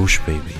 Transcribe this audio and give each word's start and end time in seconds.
Gush 0.00 0.18
Baby. 0.22 0.54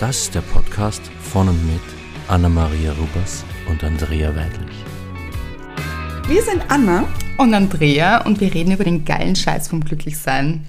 Das 0.00 0.22
ist 0.22 0.34
der 0.34 0.40
Podcast 0.40 1.00
von 1.22 1.48
und 1.48 1.64
mit 1.64 1.80
Anna-Maria 2.26 2.90
Rubers 2.90 3.44
und 3.68 3.84
Andrea 3.84 4.34
Weidlich. 4.34 4.84
Wir 6.26 6.42
sind 6.42 6.64
Anna 6.68 7.06
und 7.38 7.54
Andrea 7.54 8.26
und 8.26 8.40
wir 8.40 8.52
reden 8.52 8.72
über 8.72 8.82
den 8.82 9.04
geilen 9.04 9.36
Scheiß 9.36 9.68
vom 9.68 9.84
Glücklichsein. 9.84 10.66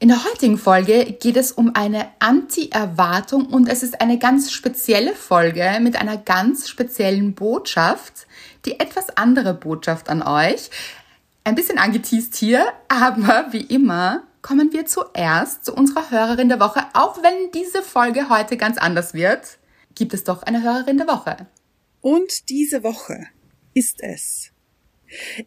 In 0.00 0.08
der 0.08 0.22
heutigen 0.22 0.58
Folge 0.58 1.16
geht 1.18 1.38
es 1.38 1.50
um 1.50 1.74
eine 1.74 2.08
Anti-Erwartung 2.18 3.46
und 3.46 3.70
es 3.70 3.82
ist 3.82 4.02
eine 4.02 4.18
ganz 4.18 4.52
spezielle 4.52 5.14
Folge 5.14 5.78
mit 5.80 5.96
einer 5.96 6.18
ganz 6.18 6.68
speziellen 6.68 7.32
Botschaft, 7.32 8.26
die 8.66 8.80
etwas 8.80 9.16
andere 9.16 9.54
Botschaft 9.54 10.10
an 10.10 10.20
euch. 10.20 10.68
Ein 11.44 11.54
bisschen 11.54 11.78
angeteased 11.78 12.34
hier, 12.34 12.66
aber 12.88 13.46
wie 13.50 13.62
immer 13.62 14.24
kommen 14.42 14.72
wir 14.72 14.86
zuerst 14.86 15.64
zu 15.64 15.74
unserer 15.74 16.10
Hörerin 16.10 16.48
der 16.48 16.60
Woche. 16.60 16.84
Auch 16.92 17.22
wenn 17.22 17.50
diese 17.52 17.82
Folge 17.82 18.28
heute 18.28 18.56
ganz 18.56 18.76
anders 18.76 19.14
wird, 19.14 19.58
gibt 19.94 20.14
es 20.14 20.24
doch 20.24 20.42
eine 20.42 20.62
Hörerin 20.62 20.98
der 20.98 21.06
Woche. 21.06 21.46
Und 22.00 22.48
diese 22.48 22.82
Woche 22.82 23.28
ist 23.74 24.02
es 24.02 24.50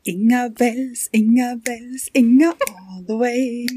Inga 0.04 0.50
Wells, 0.58 1.10
Inga 1.12 1.58
Wells, 1.66 2.08
Inga 2.14 2.50
all 2.50 3.04
the 3.08 3.14
way. 3.14 3.68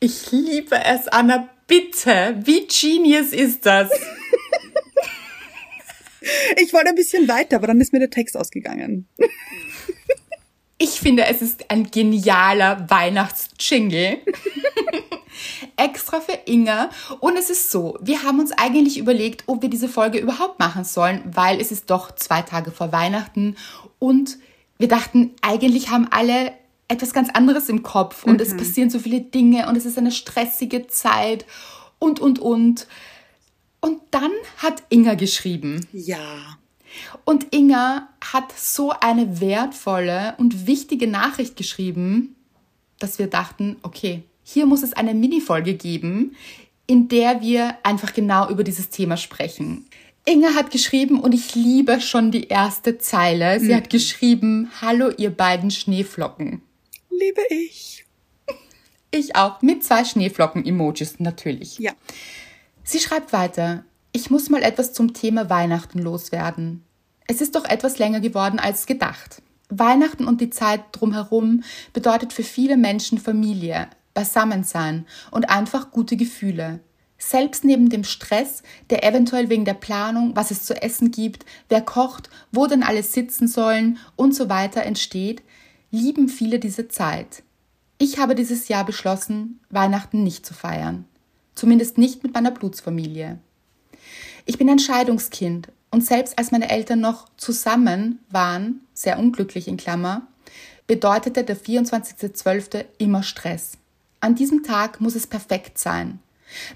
Ich 0.00 0.32
liebe 0.32 0.76
es, 0.84 1.08
Anna. 1.08 1.50
Bitte, 1.66 2.40
wie 2.44 2.66
genius 2.66 3.32
ist 3.32 3.66
das? 3.66 3.90
ich 6.56 6.72
wollte 6.72 6.88
ein 6.88 6.94
bisschen 6.94 7.28
weiter, 7.28 7.56
aber 7.56 7.68
dann 7.68 7.80
ist 7.80 7.92
mir 7.92 8.00
der 8.00 8.10
Text 8.10 8.36
ausgegangen. 8.36 9.08
Ich 10.78 11.00
finde, 11.00 11.26
es 11.26 11.42
ist 11.42 11.70
ein 11.70 11.90
genialer 11.90 12.88
Weihnachtsjingle. 12.88 14.18
Extra 15.76 16.20
für 16.20 16.38
Inga. 16.46 16.90
Und 17.20 17.36
es 17.36 17.50
ist 17.50 17.70
so, 17.70 17.98
wir 18.00 18.22
haben 18.22 18.38
uns 18.40 18.52
eigentlich 18.52 18.98
überlegt, 18.98 19.44
ob 19.46 19.62
wir 19.62 19.70
diese 19.70 19.88
Folge 19.88 20.18
überhaupt 20.18 20.58
machen 20.58 20.84
sollen, 20.84 21.22
weil 21.24 21.60
es 21.60 21.72
ist 21.72 21.90
doch 21.90 22.14
zwei 22.14 22.42
Tage 22.42 22.70
vor 22.70 22.92
Weihnachten 22.92 23.56
und 23.98 24.38
wir 24.78 24.88
dachten, 24.88 25.34
eigentlich 25.42 25.90
haben 25.90 26.06
alle 26.10 26.52
etwas 26.86 27.12
ganz 27.12 27.28
anderes 27.30 27.68
im 27.68 27.82
Kopf 27.82 28.24
und 28.24 28.34
mhm. 28.34 28.40
es 28.40 28.56
passieren 28.56 28.90
so 28.90 28.98
viele 28.98 29.20
Dinge 29.20 29.68
und 29.68 29.76
es 29.76 29.84
ist 29.84 29.98
eine 29.98 30.12
stressige 30.12 30.86
Zeit 30.86 31.44
und, 31.98 32.20
und, 32.20 32.38
und. 32.38 32.86
Und 33.80 34.00
dann 34.10 34.32
hat 34.56 34.82
Inga 34.88 35.14
geschrieben. 35.14 35.86
Ja. 35.92 36.18
Und 37.24 37.54
Inga 37.54 38.08
hat 38.20 38.52
so 38.56 38.92
eine 39.00 39.40
wertvolle 39.40 40.34
und 40.38 40.66
wichtige 40.66 41.06
Nachricht 41.06 41.56
geschrieben, 41.56 42.36
dass 42.98 43.18
wir 43.18 43.28
dachten, 43.28 43.76
okay, 43.82 44.22
hier 44.42 44.66
muss 44.66 44.82
es 44.82 44.92
eine 44.92 45.14
Mini-Folge 45.14 45.74
geben, 45.74 46.34
in 46.86 47.08
der 47.08 47.42
wir 47.42 47.76
einfach 47.82 48.14
genau 48.14 48.48
über 48.48 48.64
dieses 48.64 48.90
Thema 48.90 49.16
sprechen. 49.16 49.86
Inga 50.24 50.54
hat 50.54 50.70
geschrieben 50.70 51.20
und 51.20 51.34
ich 51.34 51.54
liebe 51.54 52.00
schon 52.00 52.30
die 52.30 52.48
erste 52.48 52.98
Zeile. 52.98 53.60
Sie 53.60 53.72
mhm. 53.72 53.76
hat 53.76 53.90
geschrieben, 53.90 54.70
hallo 54.80 55.10
ihr 55.16 55.30
beiden 55.30 55.70
Schneeflocken. 55.70 56.62
Liebe 57.10 57.40
ich. 57.50 58.04
Ich 59.10 59.36
auch, 59.36 59.62
mit 59.62 59.84
zwei 59.84 60.04
Schneeflocken-Emojis 60.04 61.18
natürlich. 61.18 61.78
Ja. 61.78 61.92
Sie 62.84 62.98
schreibt 62.98 63.32
weiter, 63.32 63.84
ich 64.12 64.30
muss 64.30 64.48
mal 64.48 64.62
etwas 64.62 64.92
zum 64.92 65.12
Thema 65.12 65.50
Weihnachten 65.50 65.98
loswerden. 65.98 66.82
Es 67.26 67.40
ist 67.40 67.54
doch 67.54 67.64
etwas 67.64 67.98
länger 67.98 68.20
geworden 68.20 68.58
als 68.58 68.86
gedacht. 68.86 69.42
Weihnachten 69.68 70.26
und 70.26 70.40
die 70.40 70.50
Zeit 70.50 70.80
drumherum 70.92 71.62
bedeutet 71.92 72.32
für 72.32 72.42
viele 72.42 72.76
Menschen 72.76 73.18
Familie, 73.18 73.88
Beisammensein 74.14 75.06
und 75.30 75.50
einfach 75.50 75.90
gute 75.90 76.16
Gefühle. 76.16 76.80
Selbst 77.18 77.64
neben 77.64 77.90
dem 77.90 78.04
Stress, 78.04 78.62
der 78.90 79.04
eventuell 79.04 79.50
wegen 79.50 79.64
der 79.64 79.74
Planung, 79.74 80.36
was 80.36 80.50
es 80.50 80.64
zu 80.64 80.80
essen 80.80 81.10
gibt, 81.10 81.44
wer 81.68 81.82
kocht, 81.82 82.30
wo 82.52 82.66
denn 82.66 82.82
alle 82.82 83.02
sitzen 83.02 83.46
sollen 83.46 83.98
und 84.16 84.34
so 84.34 84.48
weiter 84.48 84.84
entsteht, 84.84 85.42
lieben 85.90 86.28
viele 86.28 86.58
diese 86.58 86.88
Zeit. 86.88 87.42
Ich 87.98 88.18
habe 88.18 88.34
dieses 88.34 88.68
Jahr 88.68 88.86
beschlossen, 88.86 89.60
Weihnachten 89.68 90.22
nicht 90.22 90.46
zu 90.46 90.54
feiern. 90.54 91.04
Zumindest 91.54 91.98
nicht 91.98 92.22
mit 92.22 92.32
meiner 92.32 92.52
Blutsfamilie. 92.52 93.40
Ich 94.48 94.56
bin 94.56 94.70
ein 94.70 94.78
Scheidungskind 94.78 95.68
und 95.90 96.02
selbst 96.06 96.38
als 96.38 96.52
meine 96.52 96.70
Eltern 96.70 97.00
noch 97.00 97.28
zusammen 97.36 98.20
waren, 98.30 98.80
sehr 98.94 99.18
unglücklich 99.18 99.68
in 99.68 99.76
Klammer, 99.76 100.26
bedeutete 100.86 101.44
der 101.44 101.54
24.12. 101.54 102.86
immer 102.96 103.22
Stress. 103.22 103.72
An 104.20 104.36
diesem 104.36 104.62
Tag 104.62 105.02
muss 105.02 105.14
es 105.16 105.26
perfekt 105.26 105.76
sein. 105.76 106.20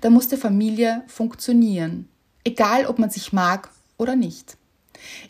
Da 0.02 0.10
muss 0.10 0.28
die 0.28 0.36
Familie 0.36 1.02
funktionieren, 1.06 2.10
egal 2.44 2.84
ob 2.84 2.98
man 2.98 3.08
sich 3.08 3.32
mag 3.32 3.70
oder 3.96 4.16
nicht. 4.16 4.58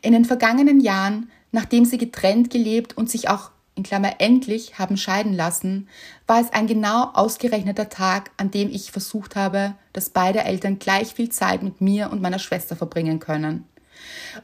In 0.00 0.12
den 0.12 0.24
vergangenen 0.24 0.80
Jahren, 0.80 1.30
nachdem 1.52 1.84
sie 1.84 1.96
getrennt 1.96 2.50
gelebt 2.50 2.96
und 2.96 3.08
sich 3.08 3.28
auch 3.28 3.52
in 3.74 3.82
Klammer 3.82 4.20
endlich 4.20 4.78
haben 4.78 4.96
scheiden 4.96 5.32
lassen, 5.32 5.88
war 6.26 6.40
es 6.40 6.52
ein 6.52 6.66
genau 6.66 7.10
ausgerechneter 7.14 7.88
Tag, 7.88 8.30
an 8.36 8.50
dem 8.50 8.68
ich 8.70 8.92
versucht 8.92 9.34
habe, 9.36 9.74
dass 9.92 10.10
beide 10.10 10.44
Eltern 10.44 10.78
gleich 10.78 11.14
viel 11.14 11.30
Zeit 11.30 11.62
mit 11.62 11.80
mir 11.80 12.10
und 12.10 12.20
meiner 12.20 12.38
Schwester 12.38 12.76
verbringen 12.76 13.18
können. 13.18 13.64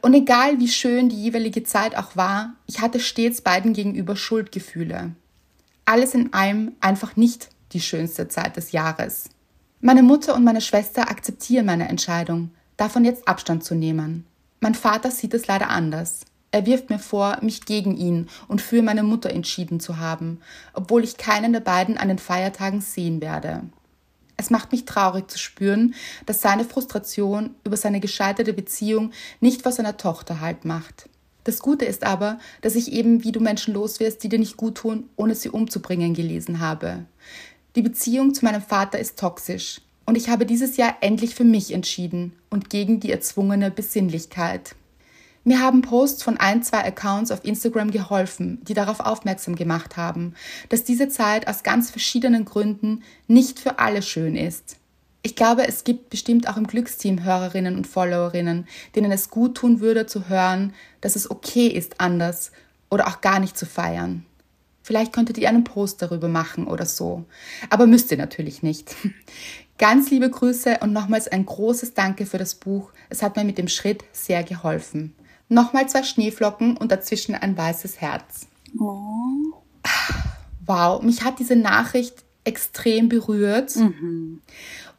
Und 0.01 0.13
egal 0.13 0.59
wie 0.59 0.67
schön 0.67 1.09
die 1.09 1.21
jeweilige 1.21 1.63
Zeit 1.63 1.95
auch 1.95 2.15
war, 2.15 2.53
ich 2.65 2.81
hatte 2.81 2.99
stets 2.99 3.41
beiden 3.41 3.73
gegenüber 3.73 4.15
Schuldgefühle. 4.15 5.11
Alles 5.85 6.13
in 6.13 6.33
allem 6.33 6.73
einfach 6.79 7.15
nicht 7.15 7.49
die 7.73 7.81
schönste 7.81 8.27
Zeit 8.27 8.57
des 8.57 8.71
Jahres. 8.71 9.29
Meine 9.81 10.03
Mutter 10.03 10.35
und 10.35 10.43
meine 10.43 10.61
Schwester 10.61 11.09
akzeptieren 11.09 11.65
meine 11.65 11.87
Entscheidung, 11.87 12.51
davon 12.77 13.05
jetzt 13.05 13.27
Abstand 13.27 13.63
zu 13.63 13.75
nehmen. 13.75 14.25
Mein 14.59 14.75
Vater 14.75 15.11
sieht 15.11 15.33
es 15.33 15.47
leider 15.47 15.69
anders. 15.69 16.25
Er 16.51 16.65
wirft 16.65 16.89
mir 16.89 16.99
vor, 16.99 17.37
mich 17.41 17.65
gegen 17.65 17.95
ihn 17.95 18.27
und 18.47 18.61
für 18.61 18.81
meine 18.81 19.03
Mutter 19.03 19.29
entschieden 19.29 19.79
zu 19.79 19.97
haben, 19.97 20.39
obwohl 20.73 21.03
ich 21.03 21.17
keinen 21.17 21.53
der 21.53 21.59
beiden 21.59 21.97
an 21.97 22.07
den 22.07 22.17
Feiertagen 22.17 22.81
sehen 22.81 23.21
werde. 23.21 23.61
Es 24.35 24.49
macht 24.49 24.71
mich 24.71 24.85
traurig 24.85 25.29
zu 25.29 25.37
spüren, 25.37 25.93
dass 26.25 26.41
seine 26.41 26.63
Frustration 26.63 27.55
über 27.65 27.77
seine 27.77 27.99
gescheiterte 27.99 28.53
Beziehung 28.53 29.11
nicht 29.41 29.63
vor 29.63 29.73
seiner 29.73 29.97
Tochter 29.97 30.39
Halt 30.39 30.65
macht. 30.65 31.09
Das 31.43 31.59
Gute 31.59 31.85
ist 31.85 32.03
aber, 32.03 32.39
dass 32.61 32.75
ich 32.75 32.91
eben, 32.91 33.23
wie 33.23 33.31
du 33.31 33.41
Menschen 33.41 33.73
loswirst, 33.73 34.23
die 34.23 34.29
dir 34.29 34.39
nicht 34.39 34.57
gut 34.57 34.75
tun, 34.75 35.09
ohne 35.17 35.35
sie 35.35 35.49
umzubringen, 35.49 36.13
gelesen 36.13 36.59
habe. 36.59 37.05
Die 37.75 37.81
Beziehung 37.81 38.33
zu 38.33 38.45
meinem 38.45 38.61
Vater 38.61 38.97
ist 38.97 39.19
toxisch 39.19 39.81
und 40.05 40.15
ich 40.15 40.29
habe 40.29 40.45
dieses 40.45 40.77
Jahr 40.77 40.95
endlich 41.01 41.35
für 41.35 41.43
mich 41.43 41.71
entschieden 41.71 42.33
und 42.49 42.69
gegen 42.69 42.99
die 42.99 43.11
erzwungene 43.11 43.71
Besinnlichkeit. 43.71 44.75
Mir 45.49 45.61
haben 45.61 45.81
Posts 45.81 46.21
von 46.21 46.37
ein, 46.37 46.61
zwei 46.61 46.85
Accounts 46.85 47.31
auf 47.31 47.43
Instagram 47.43 47.89
geholfen, 47.89 48.63
die 48.65 48.75
darauf 48.75 48.99
aufmerksam 48.99 49.55
gemacht 49.55 49.97
haben, 49.97 50.35
dass 50.69 50.83
diese 50.83 51.09
Zeit 51.09 51.47
aus 51.47 51.63
ganz 51.63 51.89
verschiedenen 51.89 52.45
Gründen 52.45 53.01
nicht 53.25 53.59
für 53.59 53.79
alle 53.79 54.03
schön 54.03 54.35
ist. 54.35 54.77
Ich 55.23 55.35
glaube, 55.35 55.67
es 55.67 55.83
gibt 55.83 56.11
bestimmt 56.11 56.47
auch 56.47 56.55
im 56.55 56.67
Glücksteam 56.67 57.23
Hörerinnen 57.23 57.77
und 57.77 57.87
Followerinnen, 57.87 58.67
denen 58.95 59.11
es 59.11 59.31
gut 59.31 59.57
tun 59.57 59.79
würde 59.79 60.05
zu 60.05 60.29
hören, 60.29 60.75
dass 61.01 61.15
es 61.15 61.31
okay 61.31 61.65
ist, 61.65 61.99
anders 61.99 62.51
oder 62.91 63.07
auch 63.07 63.19
gar 63.21 63.39
nicht 63.39 63.57
zu 63.57 63.65
feiern. 63.65 64.27
Vielleicht 64.83 65.13
könntet 65.13 65.39
ihr 65.39 65.49
einen 65.49 65.63
Post 65.63 66.03
darüber 66.03 66.27
machen 66.27 66.67
oder 66.67 66.85
so. 66.85 67.25
Aber 67.71 67.87
müsst 67.87 68.11
ihr 68.11 68.17
natürlich 68.17 68.61
nicht. 68.61 68.95
Ganz 69.79 70.11
liebe 70.11 70.29
Grüße 70.29 70.77
und 70.81 70.93
nochmals 70.93 71.27
ein 71.27 71.47
großes 71.47 71.95
Danke 71.95 72.27
für 72.27 72.37
das 72.37 72.53
Buch. 72.53 72.91
Es 73.09 73.23
hat 73.23 73.35
mir 73.35 73.45
mit 73.45 73.57
dem 73.57 73.67
Schritt 73.67 74.03
sehr 74.11 74.43
geholfen. 74.43 75.15
Nochmal 75.49 75.89
zwei 75.89 76.03
Schneeflocken 76.03 76.77
und 76.77 76.91
dazwischen 76.91 77.35
ein 77.35 77.57
weißes 77.57 77.99
Herz. 77.99 78.47
Oh. 78.77 79.55
Wow, 80.65 81.01
mich 81.01 81.23
hat 81.23 81.39
diese 81.39 81.55
Nachricht 81.55 82.23
extrem 82.43 83.09
berührt. 83.09 83.75
Mhm. 83.75 84.41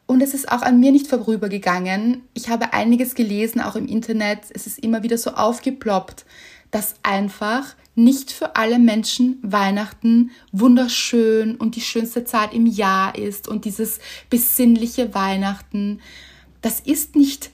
Und 0.05 0.21
es 0.21 0.33
ist 0.33 0.51
auch 0.51 0.61
an 0.61 0.81
mir 0.81 0.91
nicht 0.91 1.07
vorübergegangen. 1.07 2.23
Ich 2.33 2.49
habe 2.49 2.73
einiges 2.73 3.15
gelesen, 3.15 3.61
auch 3.61 3.77
im 3.77 3.87
Internet. 3.87 4.39
Es 4.53 4.67
ist 4.67 4.79
immer 4.79 5.03
wieder 5.03 5.17
so 5.17 5.31
aufgeploppt, 5.31 6.25
dass 6.69 6.95
einfach 7.03 7.75
nicht 7.95 8.31
für 8.31 8.57
alle 8.57 8.79
Menschen 8.79 9.39
Weihnachten 9.41 10.31
wunderschön 10.51 11.55
und 11.55 11.75
die 11.77 11.81
schönste 11.81 12.25
Zeit 12.25 12.53
im 12.53 12.65
Jahr 12.65 13.17
ist 13.17 13.47
und 13.47 13.63
dieses 13.63 13.99
besinnliche 14.29 15.13
Weihnachten. 15.13 16.01
Das 16.61 16.81
ist 16.81 17.15
nicht 17.15 17.51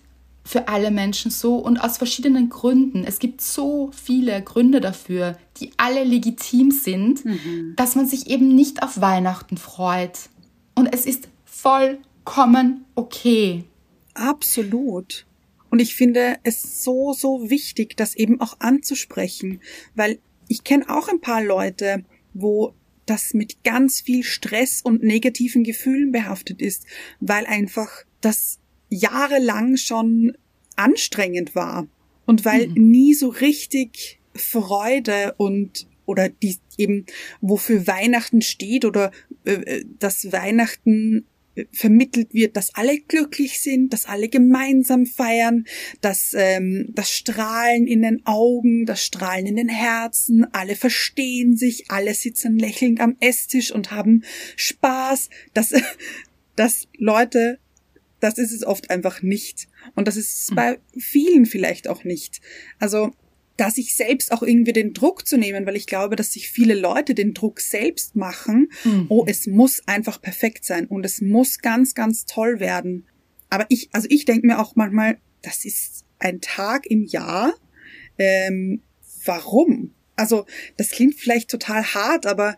für 0.47 0.69
alle 0.69 0.91
Menschen 0.91 1.29
so 1.29 1.57
und 1.57 1.77
aus 1.77 1.97
verschiedenen 1.97 2.47
Gründen. 2.47 3.03
Es 3.03 3.19
gibt 3.19 3.41
so 3.41 3.91
viele 3.91 4.41
Gründe 4.41 4.79
dafür, 4.79 5.37
die 5.57 5.71
alle 5.75 6.05
legitim 6.05 6.71
sind, 6.71 7.25
mhm. 7.25 7.73
dass 7.75 7.95
man 7.95 8.07
sich 8.07 8.27
eben 8.27 8.55
nicht 8.55 8.81
auf 8.81 9.01
Weihnachten 9.01 9.57
freut. 9.57 10.29
Und 10.73 10.87
es 10.93 11.05
ist 11.05 11.27
vollkommen 11.43 12.85
okay. 12.95 13.65
Absolut. 14.13 15.25
Und 15.69 15.79
ich 15.79 15.95
finde 15.95 16.37
es 16.43 16.81
so, 16.81 17.11
so 17.11 17.49
wichtig, 17.49 17.97
das 17.97 18.15
eben 18.15 18.39
auch 18.39 18.61
anzusprechen, 18.61 19.59
weil 19.95 20.17
ich 20.47 20.63
kenne 20.63 20.85
auch 20.87 21.09
ein 21.09 21.19
paar 21.19 21.43
Leute, 21.43 22.05
wo 22.33 22.73
das 23.05 23.33
mit 23.33 23.65
ganz 23.65 23.99
viel 23.99 24.23
Stress 24.23 24.81
und 24.81 25.03
negativen 25.03 25.65
Gefühlen 25.65 26.13
behaftet 26.13 26.61
ist, 26.61 26.85
weil 27.19 27.45
einfach 27.45 27.89
das 28.21 28.59
jahrelang 28.89 29.77
schon 29.77 30.37
anstrengend 30.75 31.55
war 31.55 31.87
und 32.25 32.45
weil 32.45 32.67
mhm. 32.67 32.89
nie 32.89 33.13
so 33.13 33.29
richtig 33.29 34.19
Freude 34.33 35.33
und 35.37 35.87
oder 36.05 36.29
die 36.29 36.57
eben 36.77 37.05
wofür 37.41 37.87
Weihnachten 37.87 38.41
steht 38.41 38.85
oder 38.85 39.11
äh, 39.45 39.53
äh 39.53 39.85
dass 39.99 40.31
Weihnachten 40.31 41.25
vermittelt 41.71 42.33
wird, 42.33 42.55
dass 42.55 42.75
alle 42.75 42.99
glücklich 42.99 43.61
sind, 43.61 43.93
dass 43.93 44.05
alle 44.05 44.29
gemeinsam 44.29 45.05
feiern, 45.05 45.65
dass 46.01 46.33
ähm, 46.37 46.89
das 46.89 47.11
Strahlen 47.11 47.87
in 47.87 48.01
den 48.01 48.25
Augen, 48.25 48.85
das 48.85 49.03
Strahlen 49.03 49.45
in 49.45 49.55
den 49.55 49.69
Herzen, 49.69 50.45
alle 50.53 50.75
verstehen 50.75 51.55
sich, 51.55 51.85
alle 51.89 52.13
sitzen 52.13 52.57
lächelnd 52.57 52.99
am 52.99 53.17
Esstisch 53.19 53.71
und 53.71 53.91
haben 53.91 54.23
Spaß, 54.55 55.29
dass, 55.53 55.73
dass 56.55 56.87
Leute, 56.97 57.59
das 58.19 58.37
ist 58.37 58.51
es 58.51 58.65
oft 58.65 58.89
einfach 58.89 59.21
nicht. 59.21 59.67
Und 59.95 60.07
das 60.07 60.17
ist 60.17 60.43
es 60.49 60.55
bei 60.55 60.79
vielen 60.97 61.45
vielleicht 61.45 61.87
auch 61.87 62.03
nicht. 62.03 62.41
Also 62.79 63.11
da 63.57 63.71
sich 63.71 63.95
selbst 63.95 64.31
auch 64.31 64.43
irgendwie 64.43 64.73
den 64.73 64.93
Druck 64.93 65.27
zu 65.27 65.37
nehmen, 65.37 65.65
weil 65.65 65.75
ich 65.75 65.87
glaube, 65.87 66.15
dass 66.15 66.33
sich 66.33 66.49
viele 66.49 66.75
Leute 66.75 67.15
den 67.15 67.33
Druck 67.33 67.59
selbst 67.59 68.15
machen. 68.15 68.69
Mhm. 68.83 69.07
Oh, 69.09 69.25
es 69.27 69.47
muss 69.47 69.81
einfach 69.87 70.21
perfekt 70.21 70.63
sein 70.63 70.85
und 70.85 71.05
es 71.05 71.21
muss 71.21 71.59
ganz, 71.59 71.95
ganz 71.95 72.25
toll 72.25 72.59
werden. 72.59 73.07
Aber 73.49 73.65
ich, 73.69 73.89
also 73.93 74.07
ich 74.11 74.25
denke 74.25 74.45
mir 74.45 74.59
auch 74.59 74.75
manchmal, 74.75 75.17
das 75.41 75.65
ist 75.65 76.05
ein 76.19 76.39
Tag 76.41 76.85
im 76.85 77.03
Jahr. 77.03 77.53
Ähm, 78.17 78.81
warum? 79.25 79.93
Also 80.15 80.45
das 80.77 80.91
klingt 80.91 81.15
vielleicht 81.15 81.49
total 81.49 81.83
hart, 81.83 82.25
aber 82.25 82.57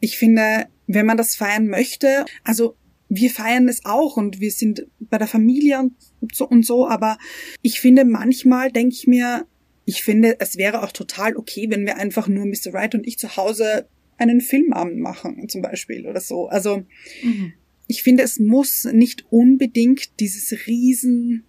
ich 0.00 0.18
finde, 0.18 0.66
wenn 0.86 1.06
man 1.06 1.16
das 1.16 1.34
feiern 1.34 1.66
möchte, 1.68 2.24
also 2.44 2.76
wir 3.14 3.30
feiern 3.30 3.68
es 3.68 3.84
auch 3.84 4.16
und 4.16 4.40
wir 4.40 4.50
sind 4.50 4.86
bei 4.98 5.18
der 5.18 5.26
Familie 5.26 5.90
und 6.20 6.34
so 6.34 6.48
und 6.48 6.64
so, 6.64 6.88
aber 6.88 7.18
ich 7.60 7.78
finde 7.78 8.06
manchmal 8.06 8.72
denke 8.72 8.94
ich 8.94 9.06
mir, 9.06 9.46
ich 9.84 10.02
finde, 10.02 10.40
es 10.40 10.56
wäre 10.56 10.82
auch 10.82 10.92
total 10.92 11.36
okay, 11.36 11.66
wenn 11.68 11.84
wir 11.84 11.96
einfach 11.96 12.26
nur 12.26 12.46
Mr. 12.46 12.72
Wright 12.72 12.94
und 12.94 13.06
ich 13.06 13.18
zu 13.18 13.36
Hause 13.36 13.86
einen 14.16 14.40
Filmabend 14.40 14.98
machen, 14.98 15.46
zum 15.48 15.60
Beispiel 15.60 16.06
oder 16.06 16.20
so. 16.20 16.48
Also 16.48 16.84
mhm. 17.22 17.52
ich 17.86 18.02
finde, 18.02 18.22
es 18.22 18.38
muss 18.38 18.84
nicht 18.84 19.26
unbedingt 19.30 20.18
dieses 20.18 20.66
riesen 20.66 21.44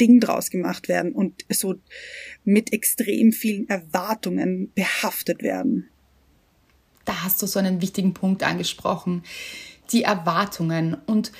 Ding 0.00 0.20
draus 0.20 0.50
gemacht 0.50 0.88
werden 0.88 1.12
und 1.12 1.44
so 1.48 1.74
mit 2.44 2.72
extrem 2.72 3.32
vielen 3.32 3.68
Erwartungen 3.68 4.70
behaftet 4.74 5.42
werden. 5.42 5.88
Da 7.08 7.22
hast 7.22 7.40
du 7.40 7.46
so 7.46 7.58
einen 7.58 7.80
wichtigen 7.80 8.12
Punkt 8.12 8.42
angesprochen. 8.42 9.22
Die 9.92 10.02
Erwartungen. 10.02 10.94
Und 11.06 11.32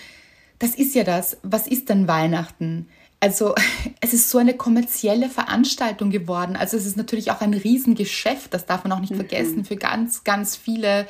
das 0.58 0.74
ist 0.74 0.94
ja 0.94 1.04
das. 1.04 1.36
Was 1.42 1.66
ist 1.66 1.90
denn 1.90 2.08
Weihnachten? 2.08 2.88
Also 3.20 3.54
es 4.00 4.14
ist 4.14 4.30
so 4.30 4.38
eine 4.38 4.54
kommerzielle 4.54 5.28
Veranstaltung 5.28 6.08
geworden. 6.10 6.56
Also 6.56 6.78
es 6.78 6.86
ist 6.86 6.96
natürlich 6.96 7.30
auch 7.30 7.42
ein 7.42 7.52
Riesengeschäft, 7.52 8.54
das 8.54 8.64
darf 8.64 8.84
man 8.84 8.92
auch 8.92 9.00
nicht 9.00 9.12
mhm. 9.12 9.16
vergessen, 9.16 9.66
für 9.66 9.76
ganz, 9.76 10.24
ganz 10.24 10.56
viele 10.56 11.06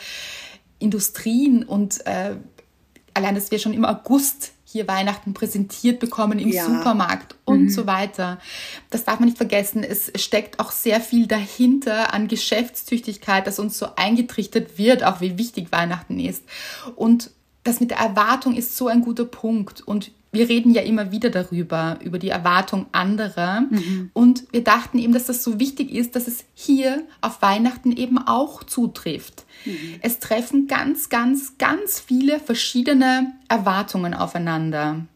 Industrien. 0.81 1.62
Und 1.62 2.05
äh, 2.05 2.34
allein, 3.14 3.37
dass 3.37 3.52
wir 3.52 3.60
schon 3.60 3.75
im 3.75 3.84
August 3.84 4.55
hier 4.70 4.87
Weihnachten 4.87 5.32
präsentiert 5.32 5.99
bekommen 5.99 6.38
im 6.38 6.50
ja. 6.50 6.62
Supermarkt 6.62 7.37
und 7.47 7.62
mhm. 7.62 7.70
so 7.70 7.87
weiter. 7.87 8.38
Das 8.91 9.05
darf 9.05 9.19
man 9.19 9.29
nicht 9.29 9.38
vergessen. 9.38 9.82
Es 9.82 10.12
steckt 10.17 10.61
auch 10.61 10.73
sehr 10.73 11.00
viel 11.00 11.26
dahinter 11.26 12.12
an 12.12 12.29
Geschäftstüchtigkeit, 12.29 13.47
dass 13.47 13.59
uns 13.59 13.79
so 13.79 13.87
eingetrichtert 13.97 14.76
wird, 14.76 15.05
auch 15.05 15.23
wie 15.23 15.38
wichtig 15.38 15.73
Weihnachten 15.73 16.20
ist. 16.20 16.44
Und 16.97 17.31
das 17.65 17.81
mit 17.81 17.93
der 17.93 17.99
Erwartung 17.99 18.55
ist 18.55 18.76
so 18.76 18.88
ein 18.88 19.00
guter 19.00 19.25
Punkt. 19.25 19.81
Und 19.81 20.11
wir 20.31 20.49
reden 20.49 20.73
ja 20.75 20.83
immer 20.83 21.11
wieder 21.11 21.31
darüber, 21.31 21.99
über 22.03 22.19
die 22.19 22.29
Erwartung 22.29 22.87
anderer. 22.93 23.63
Mhm. 23.63 24.11
Und 24.13 24.45
wir 24.53 24.63
dachten 24.63 24.99
eben, 24.99 25.15
dass 25.15 25.27
das 25.27 25.43
so 25.43 25.59
wichtig 25.59 25.91
ist, 25.91 26.17
dass 26.17 26.29
es 26.29 26.45
hier 26.55 27.03
auf 27.21 27.41
Weihnachten 27.41 27.93
eben 27.93 28.19
auch 28.19 28.63
zutrifft. 28.63 29.45
Mhm. 29.65 30.01
Es 30.03 30.19
treffen 30.19 30.67
ganz, 30.67 31.09
ganz, 31.09 31.57
ganz 31.57 31.99
viele 31.99 32.41
verschiedene 32.41 33.33
Erwartungen 33.49 34.13
aufeinander. 34.13 35.07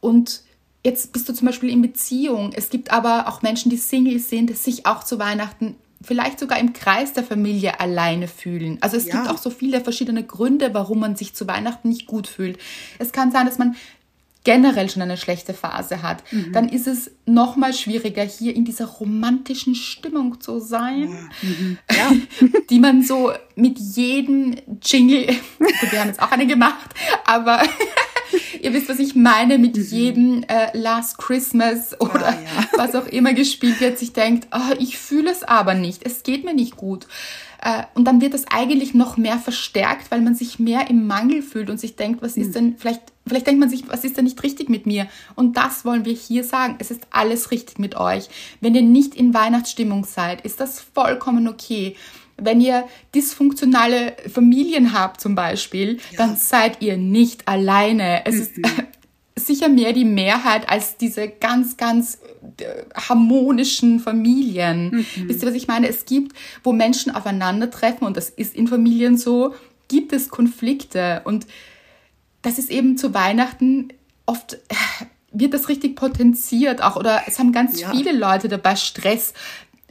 Und 0.00 0.42
jetzt 0.84 1.12
bist 1.12 1.28
du 1.28 1.32
zum 1.32 1.46
Beispiel 1.46 1.70
in 1.70 1.82
Beziehung. 1.82 2.52
Es 2.54 2.70
gibt 2.70 2.92
aber 2.92 3.28
auch 3.28 3.42
Menschen, 3.42 3.70
die 3.70 3.76
Single 3.76 4.20
sind, 4.20 4.56
sich 4.56 4.86
auch 4.86 5.02
zu 5.02 5.18
Weihnachten 5.18 5.74
vielleicht 6.04 6.38
sogar 6.38 6.58
im 6.58 6.72
Kreis 6.72 7.12
der 7.12 7.24
Familie 7.24 7.80
alleine 7.80 8.28
fühlen. 8.28 8.78
Also 8.80 8.96
es 8.96 9.06
ja. 9.06 9.16
gibt 9.16 9.30
auch 9.30 9.38
so 9.38 9.50
viele 9.50 9.80
verschiedene 9.80 10.22
Gründe, 10.22 10.74
warum 10.74 11.00
man 11.00 11.16
sich 11.16 11.34
zu 11.34 11.48
Weihnachten 11.48 11.88
nicht 11.88 12.06
gut 12.06 12.26
fühlt. 12.26 12.58
Es 12.98 13.12
kann 13.12 13.32
sein, 13.32 13.46
dass 13.46 13.58
man 13.58 13.74
generell 14.44 14.90
schon 14.90 15.02
eine 15.02 15.16
schlechte 15.16 15.54
Phase 15.54 16.02
hat, 16.02 16.22
mhm. 16.30 16.52
dann 16.52 16.68
ist 16.68 16.86
es 16.86 17.10
noch 17.26 17.56
mal 17.56 17.72
schwieriger, 17.72 18.22
hier 18.22 18.54
in 18.54 18.64
dieser 18.64 18.84
romantischen 18.84 19.74
Stimmung 19.74 20.40
zu 20.40 20.60
sein, 20.60 21.30
mhm. 21.42 21.78
ja. 21.90 22.12
die 22.70 22.78
man 22.78 23.02
so 23.02 23.32
mit 23.56 23.78
jedem 23.78 24.56
Jingle, 24.82 25.28
wir 25.58 26.00
haben 26.00 26.08
jetzt 26.08 26.22
auch 26.22 26.30
eine 26.30 26.46
gemacht, 26.46 26.90
aber 27.26 27.62
ihr 28.60 28.74
wisst, 28.74 28.90
was 28.90 28.98
ich 28.98 29.14
meine, 29.14 29.56
mit 29.56 29.76
mhm. 29.76 29.82
jedem 29.82 30.42
äh, 30.44 30.76
Last 30.76 31.16
Christmas 31.18 31.94
ah, 31.94 32.04
oder 32.04 32.28
ah, 32.28 32.32
ja. 32.32 32.68
was 32.76 32.94
auch 32.94 33.06
immer 33.06 33.32
gespielt 33.32 33.80
wird, 33.80 33.98
sich 33.98 34.12
denkt, 34.12 34.48
oh, 34.52 34.74
ich 34.78 34.98
fühle 34.98 35.30
es 35.30 35.42
aber 35.42 35.74
nicht, 35.74 36.04
es 36.04 36.22
geht 36.22 36.44
mir 36.44 36.54
nicht 36.54 36.76
gut. 36.76 37.06
Äh, 37.64 37.84
und 37.94 38.04
dann 38.04 38.20
wird 38.20 38.34
das 38.34 38.44
eigentlich 38.48 38.92
noch 38.92 39.16
mehr 39.16 39.38
verstärkt, 39.38 40.10
weil 40.10 40.20
man 40.20 40.34
sich 40.34 40.58
mehr 40.58 40.90
im 40.90 41.06
Mangel 41.06 41.40
fühlt 41.42 41.70
und 41.70 41.80
sich 41.80 41.96
denkt, 41.96 42.20
was 42.22 42.36
ist 42.36 42.48
mhm. 42.48 42.52
denn, 42.52 42.76
vielleicht, 42.76 43.00
vielleicht 43.26 43.46
denkt 43.46 43.58
man 43.58 43.70
sich, 43.70 43.88
was 43.88 44.04
ist 44.04 44.18
denn 44.18 44.24
nicht 44.24 44.42
richtig 44.42 44.68
mit 44.68 44.84
mir? 44.84 45.08
Und 45.34 45.56
das 45.56 45.86
wollen 45.86 46.04
wir 46.04 46.12
hier 46.12 46.44
sagen. 46.44 46.76
Es 46.78 46.90
ist 46.90 47.06
alles 47.10 47.50
richtig 47.50 47.78
mit 47.78 47.96
euch. 47.96 48.28
Wenn 48.60 48.74
ihr 48.74 48.82
nicht 48.82 49.14
in 49.14 49.32
Weihnachtsstimmung 49.32 50.04
seid, 50.04 50.42
ist 50.42 50.60
das 50.60 50.78
vollkommen 50.78 51.48
okay. 51.48 51.96
Wenn 52.36 52.60
ihr 52.60 52.84
dysfunktionale 53.14 54.14
Familien 54.30 54.92
habt 54.92 55.22
zum 55.22 55.34
Beispiel, 55.34 56.00
ja. 56.10 56.18
dann 56.18 56.36
seid 56.36 56.82
ihr 56.82 56.98
nicht 56.98 57.48
alleine. 57.48 58.26
Es 58.26 58.34
mhm. 58.34 58.40
ist 58.42 58.52
sicher 59.36 59.68
mehr 59.68 59.92
die 59.92 60.04
Mehrheit 60.04 60.68
als 60.68 60.96
diese 60.96 61.28
ganz, 61.28 61.76
ganz 61.76 62.18
äh, 62.58 62.84
harmonischen 62.94 64.00
Familien. 64.00 64.90
Mhm. 64.90 65.28
Wisst 65.28 65.42
ihr, 65.42 65.48
was 65.48 65.54
ich 65.54 65.66
meine? 65.66 65.88
Es 65.88 66.04
gibt, 66.04 66.36
wo 66.62 66.72
Menschen 66.72 67.14
aufeinandertreffen, 67.14 68.06
und 68.06 68.16
das 68.16 68.30
ist 68.30 68.54
in 68.54 68.68
Familien 68.68 69.18
so, 69.18 69.54
gibt 69.88 70.12
es 70.12 70.28
Konflikte. 70.28 71.22
Und 71.24 71.46
das 72.42 72.58
ist 72.58 72.70
eben 72.70 72.96
zu 72.96 73.12
Weihnachten 73.14 73.88
oft, 74.26 74.54
äh, 74.54 74.74
wird 75.32 75.52
das 75.52 75.68
richtig 75.68 75.96
potenziert 75.96 76.82
auch, 76.82 76.96
oder 76.96 77.22
es 77.26 77.38
haben 77.38 77.50
ganz 77.50 77.80
ja. 77.80 77.90
viele 77.90 78.12
Leute 78.12 78.48
dabei 78.48 78.76
Stress. 78.76 79.34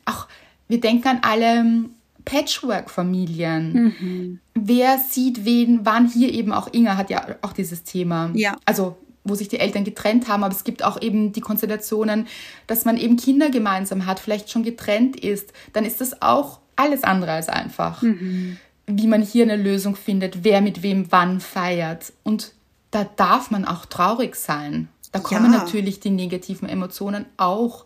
Auch, 0.06 0.28
wir 0.70 0.80
denken 0.80 1.08
an 1.10 1.20
alle 1.22 1.58
ähm, 1.58 1.90
Patchwork-Familien. 2.24 3.74
Mhm. 3.74 4.40
Wer 4.54 5.00
sieht 5.00 5.44
wen, 5.44 5.82
wann 5.84 6.08
hier 6.08 6.32
eben 6.32 6.54
auch 6.54 6.72
Inga 6.72 6.96
hat 6.96 7.10
ja 7.10 7.36
auch 7.42 7.52
dieses 7.52 7.84
Thema. 7.84 8.32
Ja. 8.34 8.56
Also 8.66 8.98
wo 9.24 9.36
sich 9.36 9.48
die 9.48 9.60
Eltern 9.60 9.84
getrennt 9.84 10.28
haben, 10.28 10.44
aber 10.44 10.54
es 10.54 10.64
gibt 10.64 10.84
auch 10.84 11.02
eben 11.02 11.32
die 11.32 11.42
Konstellationen, 11.42 12.28
dass 12.68 12.86
man 12.86 12.98
eben 12.98 13.18
Kinder 13.18 13.50
gemeinsam 13.50 14.06
hat, 14.06 14.20
vielleicht 14.20 14.50
schon 14.50 14.64
getrennt 14.64 15.16
ist, 15.16 15.54
dann 15.72 15.86
ist 15.86 16.02
das 16.02 16.22
auch 16.22 16.60
alles 16.76 17.04
andere 17.04 17.32
als 17.32 17.50
einfach, 17.50 18.02
mhm. 18.02 18.58
wie 18.88 19.08
man 19.08 19.22
hier 19.22 19.44
eine 19.44 19.56
Lösung 19.56 19.96
findet, 19.96 20.44
wer 20.44 20.62
mit 20.62 20.84
wem 20.84 21.12
wann 21.12 21.40
feiert. 21.40 22.14
Und 22.24 22.54
da 22.92 23.04
darf 23.04 23.52
man 23.52 23.66
auch 23.66 23.86
traurig 23.86 24.36
sein. 24.36 24.90
Da 25.12 25.20
kommen 25.20 25.54
ja. 25.54 25.60
natürlich 25.60 26.00
die 26.00 26.10
negativen 26.10 26.68
Emotionen 26.68 27.26
auch. 27.38 27.86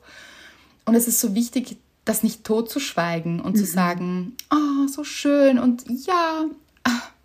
Und 0.86 0.96
es 0.96 1.08
ist 1.08 1.20
so 1.20 1.36
wichtig, 1.36 1.78
das 2.06 2.24
nicht 2.24 2.46
totzuschweigen 2.46 3.42
und 3.42 3.56
mhm. 3.56 3.60
zu 3.60 3.66
sagen, 3.66 4.38
oh, 4.50 4.88
so 4.88 5.04
schön 5.04 5.60
und 5.60 5.84
ja, 5.88 6.46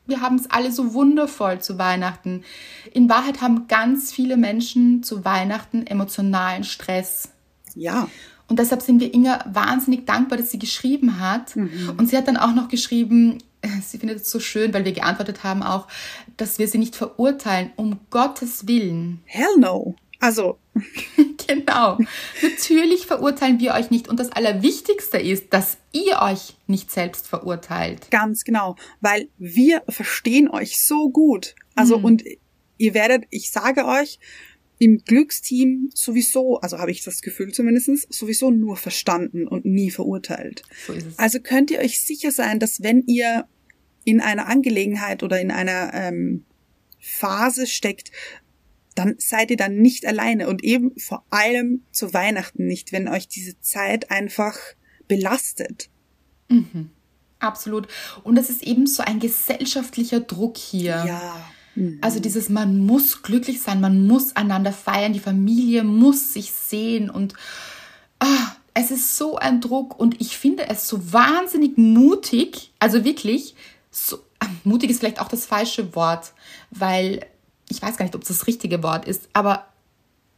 wir 0.07 0.21
haben 0.21 0.37
es 0.37 0.51
alle 0.51 0.73
so 0.73 0.95
wundervoll 0.95 1.61
zu 1.61 1.79
Weihnachten. 1.79 2.43
In 2.93 3.09
Wahrheit 3.09 3.41
haben 3.41 3.69
ganz 3.69 4.13
viele 4.13 4.37
Menschen 4.37 5.03
zu 5.03 5.25
Weihnachten 5.25 5.87
emotionalen 5.87 6.65
Stress. 6.65 7.31
Ja. 7.75 8.09
Und 8.49 8.59
deshalb 8.59 8.83
sind 8.83 9.01
wir 9.01 9.15
Inga 9.15 9.45
wahnsinnig 9.51 10.05
dankbar, 10.05 10.39
dass 10.39 10.51
sie 10.51 10.59
geschrieben 10.59 11.21
hat. 11.21 11.57
Mhm. 11.57 11.95
Und 11.97 12.11
sie 12.11 12.17
hat 12.17 12.29
dann 12.29 12.37
auch 12.37 12.55
noch 12.55 12.69
geschrieben, 12.69 13.39
sie 13.83 13.99
findet 13.99 14.21
es 14.21 14.31
so 14.31 14.41
schön, 14.41 14.75
weil 14.75 14.85
wir 14.85 14.93
geantwortet 14.93 15.45
haben 15.45 15.63
auch, 15.63 15.89
dass 16.37 16.59
wir 16.59 16.69
sie 16.69 16.79
nicht 16.79 16.97
verurteilen, 16.97 17.71
um 17.77 18.01
Gottes 18.11 18.67
Willen. 18.67 19.23
Hell 19.25 19.57
no. 19.59 19.95
Also. 20.23 20.61
genau. 21.49 21.99
Natürlich 22.43 23.07
verurteilen 23.07 23.59
wir 23.59 23.75
euch 23.75 23.91
nicht. 23.91 24.07
Und 24.07 24.21
das 24.21 24.31
Allerwichtigste 24.31 25.19
ist, 25.19 25.53
dass 25.53 25.79
ihr 25.91 26.21
euch 26.23 26.57
nicht 26.69 26.93
selbst 26.93 27.27
verurteilt. 27.27 28.09
Ganz 28.13 28.45
genau. 28.45 28.77
Weil 29.01 29.29
wir 29.37 29.83
verstehen 29.89 30.49
euch 30.49 30.81
so 30.81 31.11
gut. 31.11 31.57
Also, 31.75 31.99
mhm. 31.99 32.05
und 32.05 32.25
ihr 32.79 32.95
werdet, 32.95 33.25
ich 33.31 33.51
sage 33.51 33.85
euch, 33.85 34.21
im 34.79 34.99
Glücksteam 34.99 35.91
sowieso, 35.93 36.61
also 36.61 36.79
habe 36.79 36.93
ich 36.93 37.03
das 37.03 37.21
Gefühl 37.21 37.53
zumindestens 37.53 38.07
sowieso 38.09 38.53
nur 38.53 38.77
verstanden 38.77 39.49
und 39.49 39.65
nie 39.65 39.91
verurteilt. 39.91 40.63
So 40.87 40.95
also 41.17 41.41
könnt 41.41 41.73
ihr 41.73 41.81
euch 41.81 42.01
sicher 42.01 42.31
sein, 42.31 42.61
dass 42.61 42.83
wenn 42.83 43.03
ihr 43.07 43.47
in 44.05 44.21
einer 44.21 44.47
Angelegenheit 44.47 45.23
oder 45.25 45.41
in 45.41 45.51
einer 45.51 45.93
ähm, 45.95 46.45
Phase 46.99 47.67
steckt, 47.67 48.13
dann 48.95 49.15
seid 49.19 49.51
ihr 49.51 49.57
dann 49.57 49.77
nicht 49.77 50.07
alleine 50.07 50.49
und 50.49 50.63
eben 50.65 50.99
vor 50.99 51.25
allem 51.31 51.83
zu 51.93 52.13
Weihnachten 52.13 52.67
nicht, 52.67 52.93
wenn 52.93 53.09
euch 53.09 53.29
diese 53.29 53.61
Zeit 53.61 54.11
einfach 54.11 54.57
belastet. 55.09 55.89
Mhm. 56.49 56.91
Absolut. 57.39 57.89
Und 58.23 58.39
es 58.39 58.51
ist 58.51 58.63
eben 58.63 58.87
so 58.87 59.03
ein 59.03 59.19
gesellschaftlicher 59.19 60.21
Druck 60.21 60.57
hier. 60.57 61.05
Ja. 61.07 61.51
Mhm. 61.75 61.99
Also 62.01 62.21
dieses, 62.21 62.49
man 62.49 62.79
muss 62.79 63.23
glücklich 63.23 63.61
sein, 63.61 63.81
man 63.81 64.07
muss 64.07 64.37
einander 64.37 64.73
feiern, 64.73 65.13
die 65.13 65.21
Familie 65.21 65.85
muss 65.85 66.33
sich 66.33 66.53
sehen 66.53 67.11
und 67.11 67.35
ah, 68.21 68.57
es 68.75 68.91
ist 68.91 69.17
so 69.17 69.37
ein 69.37 69.61
Druck 69.61 69.99
und 69.99 70.21
ich 70.21 70.39
finde 70.39 70.69
es 70.69 70.89
so 70.89 71.13
wahnsinnig 71.13 71.77
mutig, 71.77 72.73
also 72.79 73.05
wirklich, 73.05 73.55
so, 73.91 74.19
mutig 74.65 74.91
ist 74.91 75.01
vielleicht 75.01 75.21
auch 75.21 75.29
das 75.29 75.45
falsche 75.47 75.95
Wort, 75.95 76.33
weil 76.71 77.27
ich 77.73 77.83
weiß 77.83 77.97
gar 77.97 78.05
nicht, 78.05 78.15
ob 78.15 78.23
es 78.23 78.29
das 78.29 78.47
richtige 78.47 78.83
Wort 78.83 79.07
ist, 79.07 79.29
aber 79.33 79.67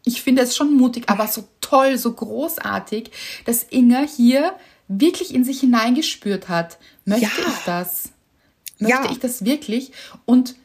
ich 0.04 0.22
finde 0.22 0.42
es 0.42 0.56
schon 0.56 0.74
mutig, 0.76 1.08
aber 1.08 1.26
so 1.26 1.48
toll, 1.60 1.98
so 1.98 2.12
großartig, 2.12 3.10
dass 3.44 3.66
Inga 3.70 4.02
hier 4.02 4.54
wirklich 4.86 5.34
in 5.34 5.44
sich 5.44 5.60
hineingespürt 5.60 6.48
hat. 6.48 6.78
Möchte 7.04 7.24
ja. 7.24 7.48
ich 7.48 7.64
das? 7.64 8.10
Möchte 8.78 9.06
ja. 9.06 9.10
ich 9.10 9.18
das 9.18 9.44
wirklich? 9.44 9.92
Und 10.26 10.56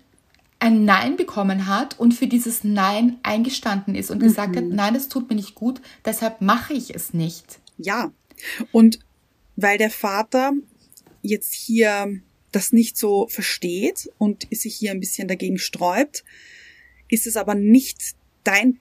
ein 0.60 0.84
Nein 0.84 1.16
bekommen 1.16 1.68
hat 1.68 1.98
und 1.98 2.14
für 2.14 2.28
dieses 2.28 2.64
Nein 2.64 3.18
eingestanden 3.24 3.96
ist 3.96 4.12
und 4.12 4.18
mhm. 4.18 4.24
gesagt 4.24 4.58
hat, 4.58 4.66
mhm. 4.66 4.76
nein, 4.76 4.94
das 4.94 5.08
tut 5.08 5.30
mir 5.30 5.36
nicht 5.36 5.56
gut, 5.56 5.82
deshalb 6.06 6.42
mache 6.42 6.74
ich 6.74 6.94
es 6.94 7.14
nicht. 7.14 7.60
Ja. 7.78 8.12
Und 8.74 9.00
weil 9.56 9.78
der 9.78 9.90
Vater 9.90 10.52
jetzt 11.22 11.54
hier 11.54 12.20
das 12.52 12.74
nicht 12.74 12.98
so 12.98 13.28
versteht 13.28 14.10
und 14.18 14.48
sich 14.52 14.76
hier 14.76 14.92
ein 14.92 15.00
bisschen 15.00 15.28
dagegen 15.28 15.58
sträubt, 15.58 16.24
ist 17.10 17.28
es 17.28 17.36
aber 17.36 17.56
nicht 17.56 18.16
dein 18.44 18.80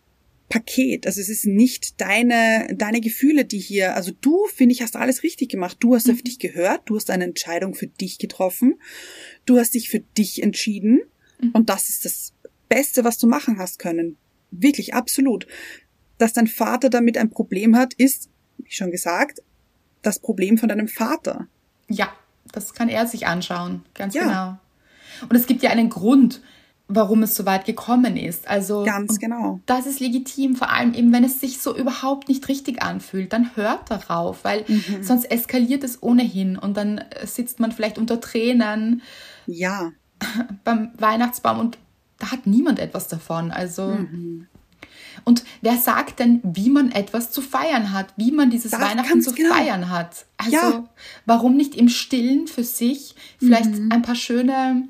Paket. 0.48 1.06
Also 1.06 1.20
es 1.20 1.28
ist 1.28 1.46
nicht 1.46 2.00
deine, 2.00 2.68
deine 2.74 3.00
Gefühle, 3.00 3.44
die 3.44 3.58
hier, 3.58 3.94
also 3.96 4.12
du, 4.20 4.46
finde 4.46 4.74
ich, 4.74 4.82
hast 4.82 4.96
alles 4.96 5.22
richtig 5.22 5.50
gemacht. 5.50 5.76
Du 5.80 5.94
hast 5.94 6.06
mhm. 6.06 6.14
auf 6.14 6.22
dich 6.22 6.38
gehört, 6.38 6.82
du 6.86 6.96
hast 6.96 7.10
eine 7.10 7.24
Entscheidung 7.24 7.74
für 7.74 7.86
dich 7.86 8.18
getroffen, 8.18 8.80
du 9.44 9.58
hast 9.58 9.74
dich 9.74 9.88
für 9.90 10.00
dich 10.00 10.42
entschieden 10.42 11.02
mhm. 11.40 11.50
und 11.52 11.68
das 11.68 11.88
ist 11.88 12.04
das 12.04 12.32
Beste, 12.68 13.04
was 13.04 13.18
du 13.18 13.26
machen 13.26 13.58
hast 13.58 13.78
können. 13.78 14.16
Wirklich, 14.50 14.94
absolut. 14.94 15.46
Dass 16.16 16.32
dein 16.32 16.46
Vater 16.46 16.88
damit 16.88 17.18
ein 17.18 17.30
Problem 17.30 17.76
hat, 17.76 17.94
ist, 17.94 18.30
wie 18.58 18.70
schon 18.70 18.90
gesagt, 18.90 19.42
das 20.02 20.18
Problem 20.18 20.58
von 20.58 20.68
deinem 20.68 20.88
Vater. 20.88 21.46
Ja, 21.88 22.12
das 22.52 22.72
kann 22.72 22.88
er 22.88 23.06
sich 23.06 23.26
anschauen, 23.26 23.84
ganz 23.94 24.14
ja. 24.14 24.22
genau. 24.22 25.28
Und 25.28 25.36
es 25.36 25.46
gibt 25.46 25.62
ja 25.62 25.70
einen 25.70 25.90
Grund, 25.90 26.42
warum 26.88 27.22
es 27.22 27.36
so 27.36 27.44
weit 27.44 27.66
gekommen 27.66 28.16
ist. 28.16 28.48
Also 28.48 28.82
ganz 28.82 29.18
genau. 29.18 29.60
Das 29.66 29.86
ist 29.86 30.00
legitim, 30.00 30.56
vor 30.56 30.70
allem 30.70 30.94
eben, 30.94 31.12
wenn 31.12 31.22
es 31.22 31.38
sich 31.38 31.60
so 31.60 31.76
überhaupt 31.76 32.28
nicht 32.28 32.48
richtig 32.48 32.82
anfühlt, 32.82 33.32
dann 33.32 33.54
hört 33.56 33.90
darauf, 33.90 34.42
weil 34.42 34.64
mhm. 34.66 35.02
sonst 35.02 35.26
eskaliert 35.26 35.84
es 35.84 36.02
ohnehin 36.02 36.56
und 36.56 36.76
dann 36.76 37.04
sitzt 37.24 37.60
man 37.60 37.72
vielleicht 37.72 37.98
unter 37.98 38.20
Tränen. 38.20 39.02
Ja. 39.46 39.92
Beim 40.64 40.90
Weihnachtsbaum 40.98 41.60
und 41.60 41.78
da 42.18 42.32
hat 42.32 42.46
niemand 42.46 42.78
etwas 42.78 43.06
davon. 43.06 43.52
Also 43.52 43.88
mhm. 43.88 44.48
Und 45.24 45.44
wer 45.60 45.76
sagt 45.76 46.20
denn, 46.20 46.40
wie 46.42 46.70
man 46.70 46.92
etwas 46.92 47.30
zu 47.30 47.42
feiern 47.42 47.92
hat, 47.92 48.06
wie 48.16 48.30
man 48.30 48.50
dieses 48.50 48.70
das 48.70 48.80
Weihnachten 48.80 49.20
zu 49.20 49.32
genau. 49.34 49.54
feiern 49.54 49.90
hat? 49.90 50.26
Also 50.36 50.56
ja. 50.56 50.84
warum 51.26 51.56
nicht 51.56 51.74
im 51.74 51.88
Stillen 51.88 52.46
für 52.46 52.64
sich 52.64 53.14
vielleicht 53.38 53.74
mhm. 53.74 53.92
ein 53.92 54.02
paar 54.02 54.14
schöne 54.14 54.84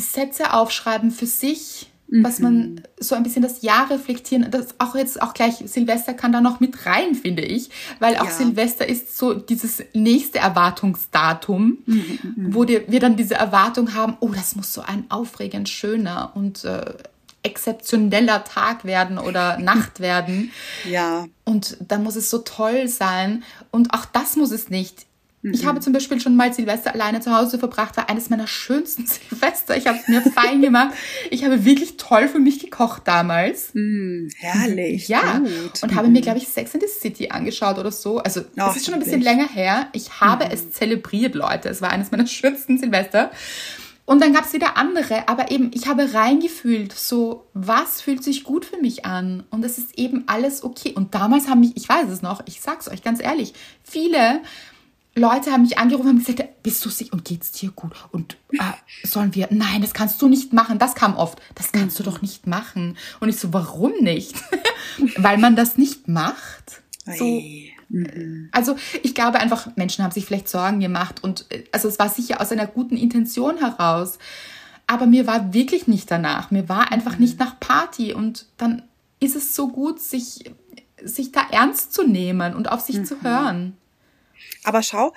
Sätze 0.00 0.52
aufschreiben 0.52 1.10
für 1.10 1.26
sich, 1.26 1.90
mhm. 2.08 2.24
was 2.24 2.38
man 2.38 2.54
mhm. 2.54 2.82
so 2.98 3.14
ein 3.14 3.22
bisschen 3.22 3.42
das 3.42 3.62
Jahr 3.62 3.90
reflektieren, 3.90 4.50
das 4.50 4.74
auch 4.78 4.94
jetzt 4.94 5.22
auch 5.22 5.34
gleich 5.34 5.62
Silvester 5.66 6.14
kann 6.14 6.32
da 6.32 6.40
noch 6.40 6.60
mit 6.60 6.86
rein, 6.86 7.14
finde 7.14 7.42
ich, 7.42 7.70
weil 7.98 8.16
auch 8.16 8.26
ja. 8.26 8.30
Silvester 8.30 8.88
ist 8.88 9.16
so 9.16 9.34
dieses 9.34 9.82
nächste 9.94 10.38
Erwartungsdatum, 10.38 11.78
mhm, 11.86 12.18
mhm. 12.22 12.54
wo 12.54 12.66
wir 12.66 13.00
dann 13.00 13.16
diese 13.16 13.34
Erwartung 13.34 13.94
haben, 13.94 14.16
oh, 14.20 14.30
das 14.30 14.56
muss 14.56 14.72
so 14.72 14.82
ein 14.82 15.04
aufregend 15.08 15.68
schöner 15.68 16.32
und 16.34 16.64
äh, 16.64 16.94
exzeptioneller 17.42 18.44
Tag 18.44 18.84
werden 18.84 19.18
oder 19.18 19.58
Nacht 19.60 20.00
werden. 20.00 20.52
Ja. 20.88 21.26
Und 21.44 21.76
dann 21.80 22.02
muss 22.02 22.16
es 22.16 22.30
so 22.30 22.38
toll 22.38 22.88
sein. 22.88 23.44
Und 23.70 23.94
auch 23.94 24.04
das 24.04 24.36
muss 24.36 24.50
es 24.50 24.70
nicht. 24.70 25.06
Ich 25.42 25.64
habe 25.64 25.80
zum 25.80 25.94
Beispiel 25.94 26.20
schon 26.20 26.36
mal 26.36 26.52
Silvester 26.52 26.92
alleine 26.92 27.20
zu 27.20 27.34
Hause 27.34 27.58
verbracht, 27.58 27.96
war 27.96 28.10
eines 28.10 28.28
meiner 28.28 28.46
schönsten 28.46 29.06
Silvester. 29.30 29.74
Ich 29.76 29.86
habe 29.86 29.98
es 29.98 30.06
mir 30.06 30.20
fein 30.20 30.60
gemacht. 30.62 30.94
Ich 31.30 31.44
habe 31.44 31.64
wirklich 31.64 31.96
toll 31.96 32.28
für 32.28 32.38
mich 32.38 32.58
gekocht 32.58 33.02
damals. 33.06 33.70
Mm, 33.72 34.28
herrlich. 34.36 35.08
Ja. 35.08 35.38
Gut. 35.38 35.82
Und 35.82 35.94
habe 35.94 36.08
mir, 36.08 36.20
glaube 36.20 36.38
ich, 36.38 36.48
Sex 36.48 36.74
in 36.74 36.80
the 36.80 36.86
City 36.86 37.30
angeschaut 37.30 37.78
oder 37.78 37.90
so. 37.90 38.18
Also, 38.18 38.40
es 38.54 38.76
ist 38.76 38.84
schon 38.84 38.94
ein 38.94 39.00
bisschen 39.00 39.22
länger 39.22 39.48
her. 39.48 39.88
Ich 39.92 40.20
habe 40.20 40.44
mm. 40.44 40.50
es 40.52 40.70
zelebriert, 40.72 41.34
Leute. 41.34 41.70
Es 41.70 41.80
war 41.80 41.90
eines 41.90 42.10
meiner 42.10 42.26
schönsten 42.26 42.78
Silvester. 42.78 43.30
Und 44.10 44.20
dann 44.20 44.32
gab 44.32 44.44
es 44.44 44.52
wieder 44.52 44.76
andere, 44.76 45.28
aber 45.28 45.52
eben, 45.52 45.70
ich 45.72 45.86
habe 45.86 46.12
reingefühlt, 46.12 46.92
so, 46.92 47.46
was 47.54 48.02
fühlt 48.02 48.24
sich 48.24 48.42
gut 48.42 48.64
für 48.64 48.78
mich 48.78 49.04
an? 49.04 49.44
Und 49.50 49.64
es 49.64 49.78
ist 49.78 49.96
eben 49.96 50.24
alles 50.26 50.64
okay. 50.64 50.92
Und 50.96 51.14
damals 51.14 51.48
haben 51.48 51.60
mich, 51.60 51.76
ich 51.76 51.88
weiß 51.88 52.08
es 52.10 52.20
noch, 52.20 52.42
ich 52.46 52.60
sag's 52.60 52.88
euch 52.90 53.04
ganz 53.04 53.22
ehrlich, 53.22 53.54
viele 53.84 54.40
Leute 55.20 55.52
haben 55.52 55.62
mich 55.62 55.78
angerufen 55.78 56.10
und 56.10 56.24
gesagt, 56.24 56.62
bist 56.62 56.84
du 56.84 56.88
sicher 56.88 57.12
und 57.12 57.24
geht's 57.24 57.52
dir 57.52 57.70
gut? 57.70 57.92
Und 58.10 58.36
äh, 58.52 59.06
sollen 59.06 59.34
wir, 59.34 59.48
nein, 59.50 59.82
das 59.82 59.94
kannst 59.94 60.20
du 60.22 60.28
nicht 60.28 60.52
machen. 60.52 60.78
Das 60.78 60.94
kam 60.94 61.16
oft. 61.16 61.40
Das 61.54 61.72
kannst 61.72 61.98
du 61.98 62.02
doch 62.02 62.22
nicht 62.22 62.46
machen. 62.46 62.96
Und 63.20 63.28
ich 63.28 63.36
so, 63.36 63.52
warum 63.52 63.92
nicht? 64.00 64.34
Weil 65.16 65.38
man 65.38 65.56
das 65.56 65.78
nicht 65.78 66.08
macht. 66.08 66.82
So, 67.18 67.42
mhm. 67.88 68.48
also 68.52 68.76
ich 69.02 69.14
glaube 69.14 69.40
einfach, 69.40 69.74
Menschen 69.76 70.04
haben 70.04 70.12
sich 70.12 70.26
vielleicht 70.26 70.48
Sorgen 70.48 70.80
gemacht 70.80 71.24
und 71.24 71.46
äh, 71.50 71.64
also 71.72 71.88
es 71.88 71.98
war 71.98 72.08
sicher 72.08 72.40
aus 72.40 72.52
einer 72.52 72.66
guten 72.66 72.96
Intention 72.96 73.56
heraus. 73.58 74.18
Aber 74.86 75.06
mir 75.06 75.26
war 75.28 75.54
wirklich 75.54 75.86
nicht 75.86 76.10
danach. 76.10 76.50
Mir 76.50 76.68
war 76.68 76.90
einfach 76.90 77.16
nicht 77.18 77.38
nach 77.38 77.60
Party. 77.60 78.12
Und 78.12 78.46
dann 78.56 78.82
ist 79.20 79.36
es 79.36 79.54
so 79.54 79.68
gut, 79.68 80.00
sich, 80.00 80.50
sich 81.00 81.30
da 81.30 81.42
ernst 81.52 81.92
zu 81.92 82.02
nehmen 82.04 82.54
und 82.54 82.68
auf 82.68 82.80
sich 82.80 82.96
mhm. 82.96 83.04
zu 83.04 83.22
hören. 83.22 83.76
Aber 84.62 84.82
schau, 84.82 85.12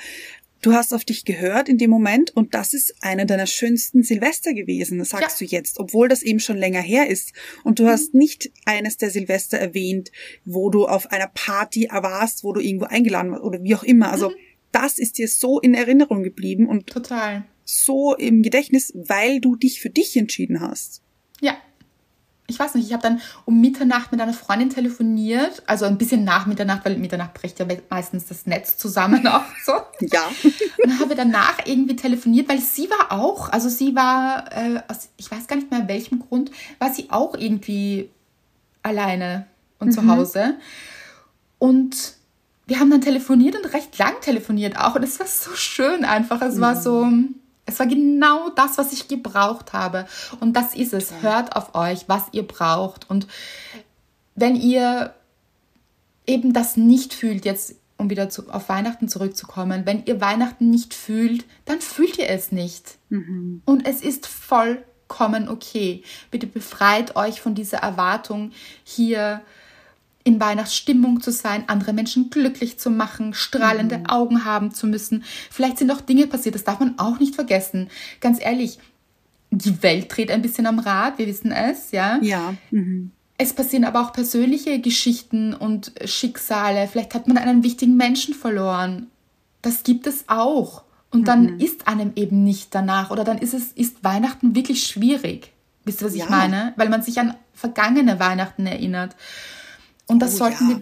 du 0.61 0.73
hast 0.73 0.93
auf 0.93 1.05
dich 1.05 1.25
gehört 1.25 1.69
in 1.69 1.77
dem 1.77 1.89
Moment 1.89 2.31
und 2.31 2.53
das 2.53 2.73
ist 2.73 2.95
einer 3.01 3.25
deiner 3.25 3.47
schönsten 3.47 4.03
Silvester 4.03 4.53
gewesen, 4.53 5.03
sagst 5.03 5.41
ja. 5.41 5.47
du 5.47 5.51
jetzt, 5.51 5.79
obwohl 5.79 6.07
das 6.07 6.23
eben 6.23 6.39
schon 6.39 6.57
länger 6.57 6.81
her 6.81 7.07
ist. 7.07 7.33
Und 7.63 7.79
du 7.79 7.83
mhm. 7.83 7.87
hast 7.89 8.13
nicht 8.13 8.51
eines 8.65 8.97
der 8.97 9.09
Silvester 9.09 9.57
erwähnt, 9.57 10.11
wo 10.45 10.69
du 10.69 10.85
auf 10.85 11.11
einer 11.11 11.27
Party 11.27 11.89
warst, 11.91 12.43
wo 12.43 12.53
du 12.53 12.61
irgendwo 12.61 12.85
eingeladen 12.85 13.31
warst 13.31 13.43
oder 13.43 13.63
wie 13.63 13.75
auch 13.75 13.83
immer. 13.83 14.11
Also 14.11 14.29
mhm. 14.29 14.35
das 14.71 14.97
ist 14.97 15.17
dir 15.17 15.27
so 15.27 15.59
in 15.59 15.73
Erinnerung 15.73 16.23
geblieben 16.23 16.67
und 16.67 16.87
total 16.87 17.45
so 17.65 18.15
im 18.15 18.41
Gedächtnis, 18.41 18.91
weil 18.95 19.39
du 19.39 19.55
dich 19.55 19.79
für 19.79 19.89
dich 19.89 20.17
entschieden 20.17 20.59
hast. 20.59 21.01
Ja, 21.41 21.57
ich 22.47 22.59
weiß 22.59 22.75
nicht, 22.75 22.87
ich 22.87 22.93
habe 22.93 23.03
dann 23.03 23.21
um 23.45 23.61
Mitternacht 23.61 24.11
mit 24.11 24.19
einer 24.19 24.33
Freundin 24.33 24.69
telefoniert, 24.69 25.63
also 25.65 25.85
ein 25.85 25.97
bisschen 25.97 26.25
nach 26.25 26.45
Mitternacht, 26.45 26.83
weil 26.83 26.97
Mitternacht 26.97 27.33
bricht 27.33 27.59
ja 27.59 27.65
meistens 27.89 28.25
das 28.25 28.45
Netz 28.45 28.77
zusammen 28.77 29.25
auch 29.27 29.43
so. 29.63 29.73
Ja. 30.01 30.25
Und 30.43 30.53
dann 30.83 30.99
habe 30.99 31.15
danach 31.15 31.59
irgendwie 31.65 31.95
telefoniert, 31.95 32.49
weil 32.49 32.59
sie 32.59 32.89
war 32.89 33.11
auch, 33.11 33.49
also 33.49 33.69
sie 33.69 33.95
war, 33.95 34.51
äh, 34.51 34.81
aus, 34.89 35.09
ich 35.15 35.31
weiß 35.31 35.47
gar 35.47 35.55
nicht 35.55 35.71
mehr 35.71 35.87
welchem 35.87 36.19
Grund, 36.19 36.51
war 36.79 36.93
sie 36.93 37.09
auch 37.09 37.35
irgendwie 37.35 38.09
alleine 38.81 39.47
und 39.79 39.87
mhm. 39.87 39.91
zu 39.91 40.07
Hause. 40.07 40.55
Und 41.59 42.15
wir 42.67 42.79
haben 42.79 42.89
dann 42.89 43.01
telefoniert 43.01 43.55
und 43.55 43.73
recht 43.73 43.97
lang 43.97 44.19
telefoniert 44.21 44.77
auch. 44.77 44.95
Und 44.95 45.03
es 45.03 45.19
war 45.19 45.27
so 45.27 45.51
schön 45.55 46.03
einfach. 46.03 46.41
Es 46.41 46.55
mhm. 46.55 46.61
war 46.61 46.75
so 46.75 47.07
es 47.65 47.79
war 47.79 47.87
genau 47.87 48.49
das, 48.49 48.77
was 48.77 48.91
ich 48.91 49.07
gebraucht 49.07 49.73
habe. 49.73 50.05
Und 50.39 50.53
das 50.53 50.75
ist 50.75 50.93
es. 50.93 51.21
Hört 51.21 51.55
auf 51.55 51.75
euch, 51.75 52.07
was 52.07 52.25
ihr 52.31 52.43
braucht. 52.43 53.09
Und 53.09 53.27
wenn 54.35 54.55
ihr 54.55 55.13
eben 56.25 56.53
das 56.53 56.77
nicht 56.77 57.13
fühlt, 57.13 57.45
jetzt 57.45 57.75
um 57.97 58.09
wieder 58.09 58.29
zu, 58.29 58.49
auf 58.49 58.69
Weihnachten 58.69 59.07
zurückzukommen, 59.07 59.85
wenn 59.85 60.05
ihr 60.05 60.19
Weihnachten 60.19 60.69
nicht 60.69 60.93
fühlt, 60.93 61.45
dann 61.65 61.79
fühlt 61.79 62.17
ihr 62.17 62.29
es 62.29 62.51
nicht. 62.51 62.97
Mhm. 63.09 63.61
Und 63.65 63.87
es 63.87 64.01
ist 64.01 64.27
vollkommen 64.27 65.47
okay. 65.47 66.03
Bitte 66.31 66.47
befreit 66.47 67.15
euch 67.15 67.39
von 67.39 67.55
dieser 67.55 67.77
Erwartung, 67.77 68.51
hier 68.83 69.41
in 70.23 70.39
Weihnachtsstimmung 70.39 71.21
zu 71.21 71.31
sein, 71.31 71.65
andere 71.67 71.93
Menschen 71.93 72.29
glücklich 72.29 72.79
zu 72.79 72.89
machen, 72.89 73.33
strahlende 73.33 73.99
mhm. 73.99 74.05
Augen 74.07 74.45
haben 74.45 74.71
zu 74.73 74.87
müssen. 74.87 75.23
Vielleicht 75.51 75.77
sind 75.77 75.91
auch 75.91 76.01
Dinge 76.01 76.27
passiert, 76.27 76.55
das 76.55 76.63
darf 76.63 76.79
man 76.79 76.97
auch 76.97 77.19
nicht 77.19 77.35
vergessen. 77.35 77.89
Ganz 78.21 78.39
ehrlich, 78.41 78.79
die 79.51 79.83
Welt 79.83 80.15
dreht 80.15 80.31
ein 80.31 80.41
bisschen 80.41 80.65
am 80.65 80.79
Rad, 80.79 81.17
wir 81.17 81.27
wissen 81.27 81.51
es, 81.51 81.91
ja. 81.91 82.19
Ja. 82.21 82.55
Mhm. 82.71 83.11
Es 83.37 83.53
passieren 83.53 83.83
aber 83.83 84.01
auch 84.01 84.13
persönliche 84.13 84.79
Geschichten 84.79 85.53
und 85.53 85.91
Schicksale. 86.05 86.87
Vielleicht 86.87 87.13
hat 87.13 87.27
man 87.27 87.37
einen 87.37 87.63
wichtigen 87.63 87.97
Menschen 87.97 88.33
verloren. 88.33 89.07
Das 89.61 89.83
gibt 89.83 90.07
es 90.07 90.25
auch. 90.27 90.83
Und 91.09 91.27
dann 91.27 91.55
mhm. 91.55 91.59
ist 91.59 91.87
einem 91.87 92.13
eben 92.15 92.43
nicht 92.43 92.73
danach 92.73 93.11
oder 93.11 93.23
dann 93.23 93.37
ist 93.37 93.53
es 93.53 93.71
ist 93.71 94.03
Weihnachten 94.03 94.55
wirklich 94.55 94.83
schwierig. 94.83 95.51
Wisst 95.83 96.01
ihr, 96.01 96.07
was 96.07 96.15
Ja. 96.15 96.23
ich 96.25 96.29
meine? 96.29 96.73
Weil 96.75 96.89
man 96.89 97.01
sich 97.01 97.19
an 97.19 97.35
vergangene 97.53 98.19
Weihnachten 98.19 98.65
erinnert. 98.65 99.15
Und 100.07 100.19
das 100.19 100.35
Oh, 100.35 100.37
sollten 100.39 100.69
ja. 100.69 100.81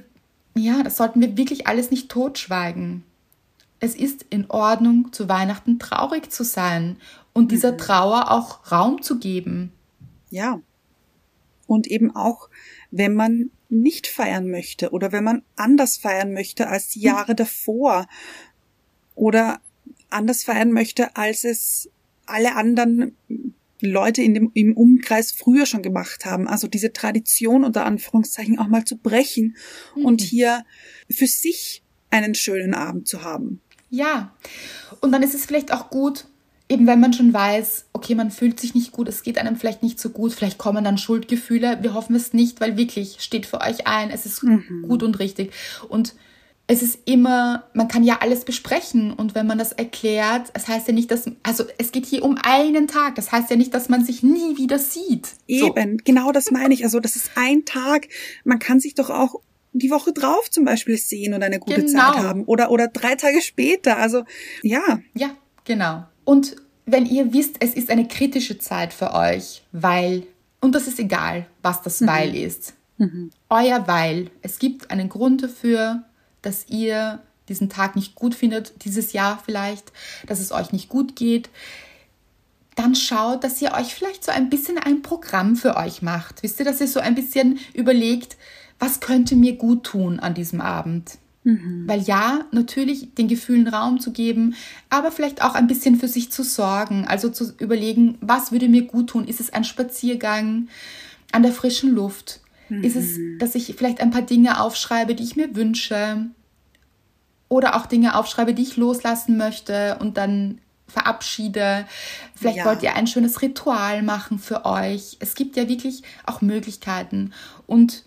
wir, 0.53 0.63
ja, 0.63 0.83
das 0.83 0.97
sollten 0.97 1.21
wir 1.21 1.37
wirklich 1.37 1.67
alles 1.67 1.91
nicht 1.91 2.09
totschweigen. 2.09 3.03
Es 3.79 3.95
ist 3.95 4.25
in 4.29 4.49
Ordnung, 4.49 5.11
zu 5.11 5.27
Weihnachten 5.29 5.79
traurig 5.79 6.31
zu 6.31 6.43
sein 6.43 6.97
und 7.33 7.45
Mhm. 7.45 7.49
dieser 7.49 7.77
Trauer 7.77 8.31
auch 8.31 8.71
Raum 8.71 9.01
zu 9.01 9.19
geben. 9.19 9.71
Ja. 10.29 10.59
Und 11.67 11.87
eben 11.87 12.15
auch, 12.15 12.49
wenn 12.91 13.15
man 13.15 13.49
nicht 13.69 14.07
feiern 14.07 14.49
möchte 14.51 14.89
oder 14.91 15.11
wenn 15.11 15.23
man 15.23 15.43
anders 15.55 15.97
feiern 15.97 16.33
möchte 16.33 16.67
als 16.67 16.89
die 16.89 16.99
Jahre 16.99 17.35
davor 17.35 18.07
oder 19.15 19.61
anders 20.09 20.43
feiern 20.43 20.71
möchte, 20.73 21.15
als 21.15 21.45
es 21.45 21.89
alle 22.25 22.55
anderen 22.55 23.15
Leute 23.81 24.21
in 24.21 24.33
dem, 24.33 24.51
im 24.53 24.75
Umkreis 24.75 25.31
früher 25.31 25.65
schon 25.65 25.81
gemacht 25.81 26.25
haben. 26.25 26.47
Also 26.47 26.67
diese 26.67 26.93
Tradition 26.93 27.63
unter 27.63 27.85
Anführungszeichen 27.85 28.59
auch 28.59 28.67
mal 28.67 28.85
zu 28.85 28.97
brechen 28.97 29.55
und 29.95 30.21
hier 30.21 30.63
für 31.09 31.27
sich 31.27 31.83
einen 32.09 32.35
schönen 32.35 32.73
Abend 32.73 33.07
zu 33.07 33.23
haben. 33.23 33.61
Ja. 33.89 34.35
Und 35.01 35.11
dann 35.11 35.23
ist 35.23 35.33
es 35.33 35.45
vielleicht 35.45 35.73
auch 35.73 35.89
gut, 35.89 36.25
eben 36.69 36.87
wenn 36.87 36.99
man 36.99 37.13
schon 37.13 37.33
weiß, 37.33 37.85
okay, 37.93 38.15
man 38.15 38.31
fühlt 38.31 38.59
sich 38.59 38.73
nicht 38.73 38.93
gut, 38.93 39.09
es 39.09 39.23
geht 39.23 39.37
einem 39.37 39.57
vielleicht 39.57 39.83
nicht 39.83 39.99
so 39.99 40.09
gut, 40.09 40.33
vielleicht 40.33 40.57
kommen 40.57 40.83
dann 40.83 40.97
Schuldgefühle. 40.97 41.79
Wir 41.81 41.93
hoffen 41.93 42.15
es 42.15 42.33
nicht, 42.33 42.61
weil 42.61 42.77
wirklich 42.77 43.17
steht 43.19 43.45
für 43.45 43.61
euch 43.61 43.87
ein, 43.87 44.09
es 44.09 44.25
ist 44.25 44.41
gut 44.83 45.03
und 45.03 45.19
richtig. 45.19 45.51
Und 45.89 46.15
es 46.71 46.81
ist 46.81 46.99
immer, 47.03 47.65
man 47.73 47.89
kann 47.89 48.01
ja 48.01 48.19
alles 48.21 48.45
besprechen 48.45 49.11
und 49.11 49.35
wenn 49.35 49.45
man 49.45 49.57
das 49.57 49.73
erklärt, 49.73 50.51
es 50.53 50.69
heißt 50.69 50.87
ja 50.87 50.93
nicht, 50.93 51.11
dass, 51.11 51.29
also 51.43 51.65
es 51.77 51.91
geht 51.91 52.05
hier 52.05 52.23
um 52.23 52.37
einen 52.41 52.87
Tag, 52.87 53.15
das 53.15 53.29
heißt 53.29 53.49
ja 53.49 53.57
nicht, 53.57 53.73
dass 53.73 53.89
man 53.89 54.05
sich 54.05 54.23
nie 54.23 54.55
wieder 54.55 54.79
sieht. 54.79 55.27
So. 55.49 55.67
Eben, 55.67 55.97
genau 55.97 56.31
das 56.31 56.49
meine 56.49 56.73
ich. 56.73 56.85
Also 56.85 57.01
das 57.01 57.17
ist 57.17 57.31
ein 57.35 57.65
Tag. 57.65 58.07
Man 58.45 58.59
kann 58.59 58.79
sich 58.79 58.95
doch 58.95 59.09
auch 59.09 59.35
die 59.73 59.91
Woche 59.91 60.13
drauf 60.13 60.49
zum 60.49 60.63
Beispiel 60.63 60.95
sehen 60.95 61.33
und 61.33 61.43
eine 61.43 61.59
gute 61.59 61.83
Genau. 61.83 61.91
Zeit 62.13 62.23
haben. 62.23 62.45
Oder, 62.45 62.71
oder 62.71 62.87
drei 62.87 63.15
Tage 63.15 63.41
später. 63.41 63.97
Also 63.97 64.23
ja, 64.63 64.99
Ja, 65.13 65.31
genau. 65.65 66.05
Und 66.23 66.55
wenn 66.85 67.05
ihr 67.05 67.33
wisst, 67.33 67.57
es 67.59 67.73
ist 67.73 67.89
eine 67.89 68.07
kritische 68.07 68.59
Zeit 68.59 68.93
für 68.93 69.13
euch, 69.13 69.63
weil, 69.73 70.23
und 70.61 70.73
das 70.73 70.87
ist 70.87 70.99
egal, 70.99 71.47
was 71.61 71.81
das 71.81 72.05
Weil 72.07 72.33
ist, 72.33 72.75
euer 73.49 73.87
Weil, 73.87 74.29
es 74.41 74.57
gibt 74.57 74.89
einen 74.89 75.09
Grund 75.09 75.43
dafür, 75.43 76.03
dass 76.41 76.67
ihr 76.67 77.19
diesen 77.49 77.69
Tag 77.69 77.95
nicht 77.95 78.15
gut 78.15 78.35
findet, 78.35 78.85
dieses 78.85 79.13
Jahr 79.13 79.41
vielleicht, 79.43 79.91
dass 80.27 80.39
es 80.39 80.51
euch 80.51 80.71
nicht 80.71 80.89
gut 80.89 81.15
geht, 81.15 81.49
dann 82.75 82.95
schaut, 82.95 83.43
dass 83.43 83.61
ihr 83.61 83.73
euch 83.73 83.93
vielleicht 83.93 84.23
so 84.23 84.31
ein 84.31 84.49
bisschen 84.49 84.77
ein 84.77 85.01
Programm 85.01 85.55
für 85.55 85.75
euch 85.75 86.01
macht. 86.01 86.41
Wisst 86.43 86.59
ihr, 86.59 86.65
dass 86.65 86.81
ihr 86.81 86.87
so 86.87 86.99
ein 86.99 87.15
bisschen 87.15 87.59
überlegt, 87.73 88.37
was 88.79 88.99
könnte 88.99 89.35
mir 89.35 89.57
gut 89.57 89.83
tun 89.83 90.19
an 90.19 90.33
diesem 90.33 90.61
Abend? 90.61 91.17
Weil 91.87 92.01
ja, 92.01 92.45
natürlich 92.51 93.15
den 93.15 93.27
Gefühlen 93.27 93.67
Raum 93.67 93.99
zu 93.99 94.11
geben, 94.11 94.55
aber 94.89 95.11
vielleicht 95.11 95.41
auch 95.41 95.55
ein 95.55 95.67
bisschen 95.67 95.95
für 95.95 96.07
sich 96.07 96.31
zu 96.31 96.43
sorgen. 96.43 97.05
Also 97.07 97.29
zu 97.29 97.53
überlegen, 97.57 98.17
was 98.21 98.51
würde 98.51 98.69
mir 98.69 98.83
gut 98.83 99.09
tun? 99.09 99.27
Ist 99.27 99.39
es 99.39 99.51
ein 99.51 99.63
Spaziergang 99.63 100.69
an 101.31 101.43
der 101.43 101.51
frischen 101.51 101.91
Luft? 101.93 102.41
Ist 102.83 102.95
es, 102.95 103.19
dass 103.39 103.55
ich 103.55 103.73
vielleicht 103.77 103.99
ein 103.99 104.11
paar 104.11 104.21
Dinge 104.21 104.61
aufschreibe, 104.61 105.13
die 105.15 105.23
ich 105.23 105.35
mir 105.35 105.55
wünsche? 105.55 106.25
Oder 107.49 107.75
auch 107.75 107.85
Dinge 107.85 108.15
aufschreibe, 108.15 108.53
die 108.53 108.61
ich 108.63 108.77
loslassen 108.77 109.35
möchte 109.35 109.97
und 109.99 110.15
dann 110.17 110.59
verabschiede. 110.87 111.85
Vielleicht 112.33 112.57
Ja. 112.59 112.65
wollt 112.65 112.81
ihr 112.83 112.95
ein 112.95 113.07
schönes 113.07 113.41
Ritual 113.41 114.03
machen 114.03 114.39
für 114.39 114.65
euch. 114.65 115.17
Es 115.19 115.35
gibt 115.35 115.57
ja 115.57 115.67
wirklich 115.67 116.03
auch 116.25 116.41
Möglichkeiten. 116.41 117.33
Und 117.67 118.03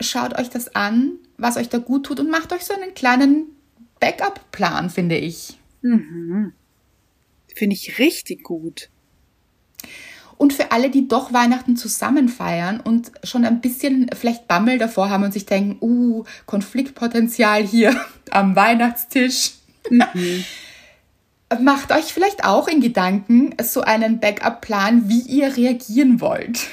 schaut 0.00 0.38
euch 0.38 0.48
das 0.48 0.74
an, 0.76 1.12
was 1.36 1.56
euch 1.56 1.68
da 1.68 1.78
gut 1.78 2.06
tut 2.06 2.20
und 2.20 2.30
macht 2.30 2.52
euch 2.52 2.64
so 2.64 2.74
einen 2.74 2.94
kleinen 2.94 3.46
Backup-Plan, 4.00 4.90
finde 4.90 5.16
ich. 5.16 5.58
finde 7.54 7.74
ich 7.74 7.98
richtig 7.98 8.44
gut. 8.44 8.90
Und 10.42 10.52
für 10.52 10.72
alle, 10.72 10.90
die 10.90 11.06
doch 11.06 11.32
Weihnachten 11.32 11.76
zusammen 11.76 12.28
feiern 12.28 12.80
und 12.80 13.12
schon 13.22 13.44
ein 13.44 13.60
bisschen 13.60 14.10
vielleicht 14.12 14.48
Bammel 14.48 14.76
davor 14.76 15.08
haben 15.08 15.22
und 15.22 15.32
sich 15.32 15.46
denken, 15.46 15.76
uh, 15.80 16.24
Konfliktpotenzial 16.46 17.62
hier 17.62 17.94
am 18.30 18.56
Weihnachtstisch. 18.56 19.52
Macht 21.60 21.92
euch 21.92 22.12
vielleicht 22.12 22.44
auch 22.44 22.66
in 22.66 22.80
Gedanken 22.80 23.54
so 23.62 23.82
einen 23.82 24.18
Backup-Plan, 24.18 25.08
wie 25.08 25.20
ihr 25.20 25.56
reagieren 25.56 26.20
wollt. 26.20 26.66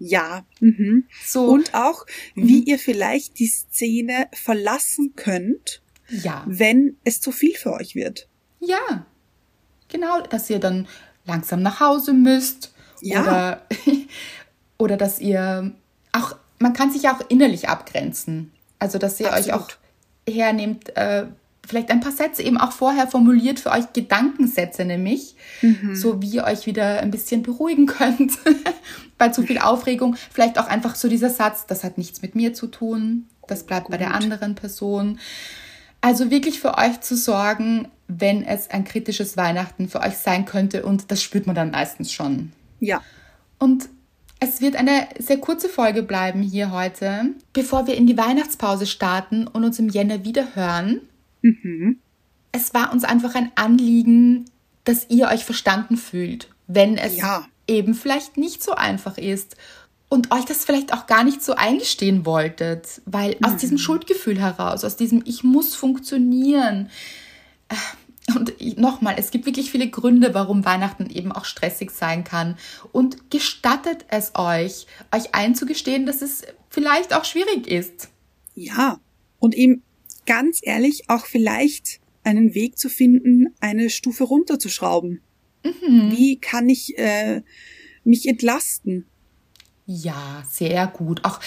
Ja. 0.00 0.44
Mhm. 0.58 1.04
So, 1.24 1.44
Und 1.44 1.74
auch, 1.74 2.06
wie 2.34 2.64
ihr 2.64 2.80
vielleicht 2.80 3.38
die 3.38 3.46
Szene 3.46 4.26
verlassen 4.32 5.12
könnt, 5.14 5.80
ja. 6.08 6.42
wenn 6.48 6.96
es 7.04 7.20
zu 7.20 7.30
viel 7.30 7.54
für 7.54 7.72
euch 7.74 7.94
wird. 7.94 8.26
Ja, 8.58 9.06
genau, 9.86 10.22
dass 10.22 10.50
ihr 10.50 10.58
dann 10.58 10.88
langsam 11.24 11.62
nach 11.62 11.78
Hause 11.78 12.14
müsst. 12.14 12.71
Ja. 13.02 13.22
Oder, 13.22 13.62
oder 14.78 14.96
dass 14.96 15.18
ihr 15.18 15.72
auch, 16.12 16.36
man 16.58 16.72
kann 16.72 16.90
sich 16.90 17.02
ja 17.02 17.14
auch 17.14 17.22
innerlich 17.28 17.68
abgrenzen. 17.68 18.52
Also, 18.78 18.98
dass 18.98 19.20
ihr 19.20 19.28
euch 19.28 19.52
auch 19.52 19.68
Absolut. 19.68 19.78
hernehmt, 20.28 20.96
äh, 20.96 21.26
vielleicht 21.66 21.90
ein 21.90 22.00
paar 22.00 22.12
Sätze 22.12 22.42
eben 22.42 22.58
auch 22.58 22.72
vorher 22.72 23.06
formuliert 23.06 23.60
für 23.60 23.70
euch, 23.70 23.92
Gedankensätze 23.92 24.84
nämlich, 24.84 25.36
so 25.94 26.20
wie 26.20 26.30
ihr 26.30 26.44
euch 26.44 26.66
wieder 26.66 26.98
ein 27.00 27.10
bisschen 27.10 27.42
beruhigen 27.42 27.86
könnt 27.86 28.32
bei 29.18 29.28
zu 29.28 29.42
viel 29.42 29.58
Aufregung. 29.58 30.16
Vielleicht 30.32 30.58
auch 30.58 30.66
einfach 30.66 30.96
so 30.96 31.08
dieser 31.08 31.30
Satz, 31.30 31.66
das 31.66 31.84
hat 31.84 31.98
nichts 31.98 32.22
mit 32.22 32.34
mir 32.34 32.52
zu 32.54 32.66
tun, 32.66 33.28
das 33.46 33.64
bleibt 33.64 33.88
bei 33.90 33.96
der 33.96 34.08
Gut. 34.08 34.16
anderen 34.16 34.54
Person. 34.56 35.20
Also 36.00 36.30
wirklich 36.30 36.58
für 36.58 36.76
euch 36.78 37.00
zu 37.00 37.16
sorgen, 37.16 37.88
wenn 38.08 38.44
es 38.44 38.70
ein 38.70 38.84
kritisches 38.84 39.36
Weihnachten 39.36 39.88
für 39.88 40.00
euch 40.00 40.16
sein 40.18 40.44
könnte 40.44 40.84
und 40.84 41.12
das 41.12 41.22
spürt 41.22 41.46
man 41.46 41.54
dann 41.54 41.70
meistens 41.70 42.12
schon. 42.12 42.52
Ja. 42.82 43.00
Und 43.58 43.88
es 44.40 44.60
wird 44.60 44.74
eine 44.74 45.08
sehr 45.18 45.38
kurze 45.38 45.68
Folge 45.68 46.02
bleiben 46.02 46.42
hier 46.42 46.72
heute. 46.72 47.26
Bevor 47.52 47.86
wir 47.86 47.94
in 47.96 48.06
die 48.08 48.18
Weihnachtspause 48.18 48.86
starten 48.86 49.46
und 49.46 49.64
uns 49.64 49.78
im 49.78 49.88
Jänner 49.88 50.24
wieder 50.24 50.56
hören, 50.56 51.00
es 52.50 52.74
war 52.74 52.92
uns 52.92 53.04
einfach 53.04 53.34
ein 53.36 53.52
Anliegen, 53.54 54.46
dass 54.84 55.06
ihr 55.08 55.28
euch 55.28 55.44
verstanden 55.44 55.96
fühlt, 55.96 56.48
wenn 56.66 56.98
es 56.98 57.16
Ja. 57.16 57.46
eben 57.68 57.94
vielleicht 57.94 58.36
nicht 58.36 58.64
so 58.64 58.72
einfach 58.72 59.16
ist 59.16 59.56
und 60.08 60.32
euch 60.32 60.44
das 60.44 60.64
vielleicht 60.64 60.92
auch 60.92 61.06
gar 61.06 61.22
nicht 61.22 61.42
so 61.42 61.54
eingestehen 61.54 62.26
wolltet, 62.26 63.00
weil 63.06 63.36
aus 63.42 63.56
diesem 63.58 63.78
Schuldgefühl 63.78 64.40
heraus, 64.40 64.84
aus 64.84 64.96
diesem 64.96 65.22
Ich 65.24 65.44
muss 65.44 65.76
funktionieren. 65.76 66.90
Und 68.34 68.78
nochmal, 68.78 69.16
es 69.18 69.30
gibt 69.30 69.46
wirklich 69.46 69.70
viele 69.70 69.90
Gründe, 69.90 70.32
warum 70.32 70.64
Weihnachten 70.64 71.10
eben 71.10 71.32
auch 71.32 71.44
stressig 71.44 71.90
sein 71.90 72.22
kann. 72.24 72.56
Und 72.92 73.30
gestattet 73.30 74.04
es 74.08 74.32
euch, 74.34 74.86
euch 75.12 75.34
einzugestehen, 75.34 76.06
dass 76.06 76.22
es 76.22 76.42
vielleicht 76.70 77.14
auch 77.14 77.24
schwierig 77.24 77.66
ist. 77.66 78.08
Ja. 78.54 79.00
Und 79.40 79.54
eben 79.54 79.82
ganz 80.24 80.60
ehrlich 80.62 81.08
auch 81.08 81.26
vielleicht 81.26 82.00
einen 82.22 82.54
Weg 82.54 82.78
zu 82.78 82.88
finden, 82.88 83.48
eine 83.60 83.90
Stufe 83.90 84.24
runterzuschrauben. 84.24 85.20
Wie 85.62 86.38
kann 86.38 86.68
ich 86.68 86.96
äh, 86.98 87.42
mich 88.04 88.26
entlasten? 88.28 89.06
Ja, 89.86 90.44
sehr 90.48 90.86
gut. 90.86 91.24
Auch 91.24 91.40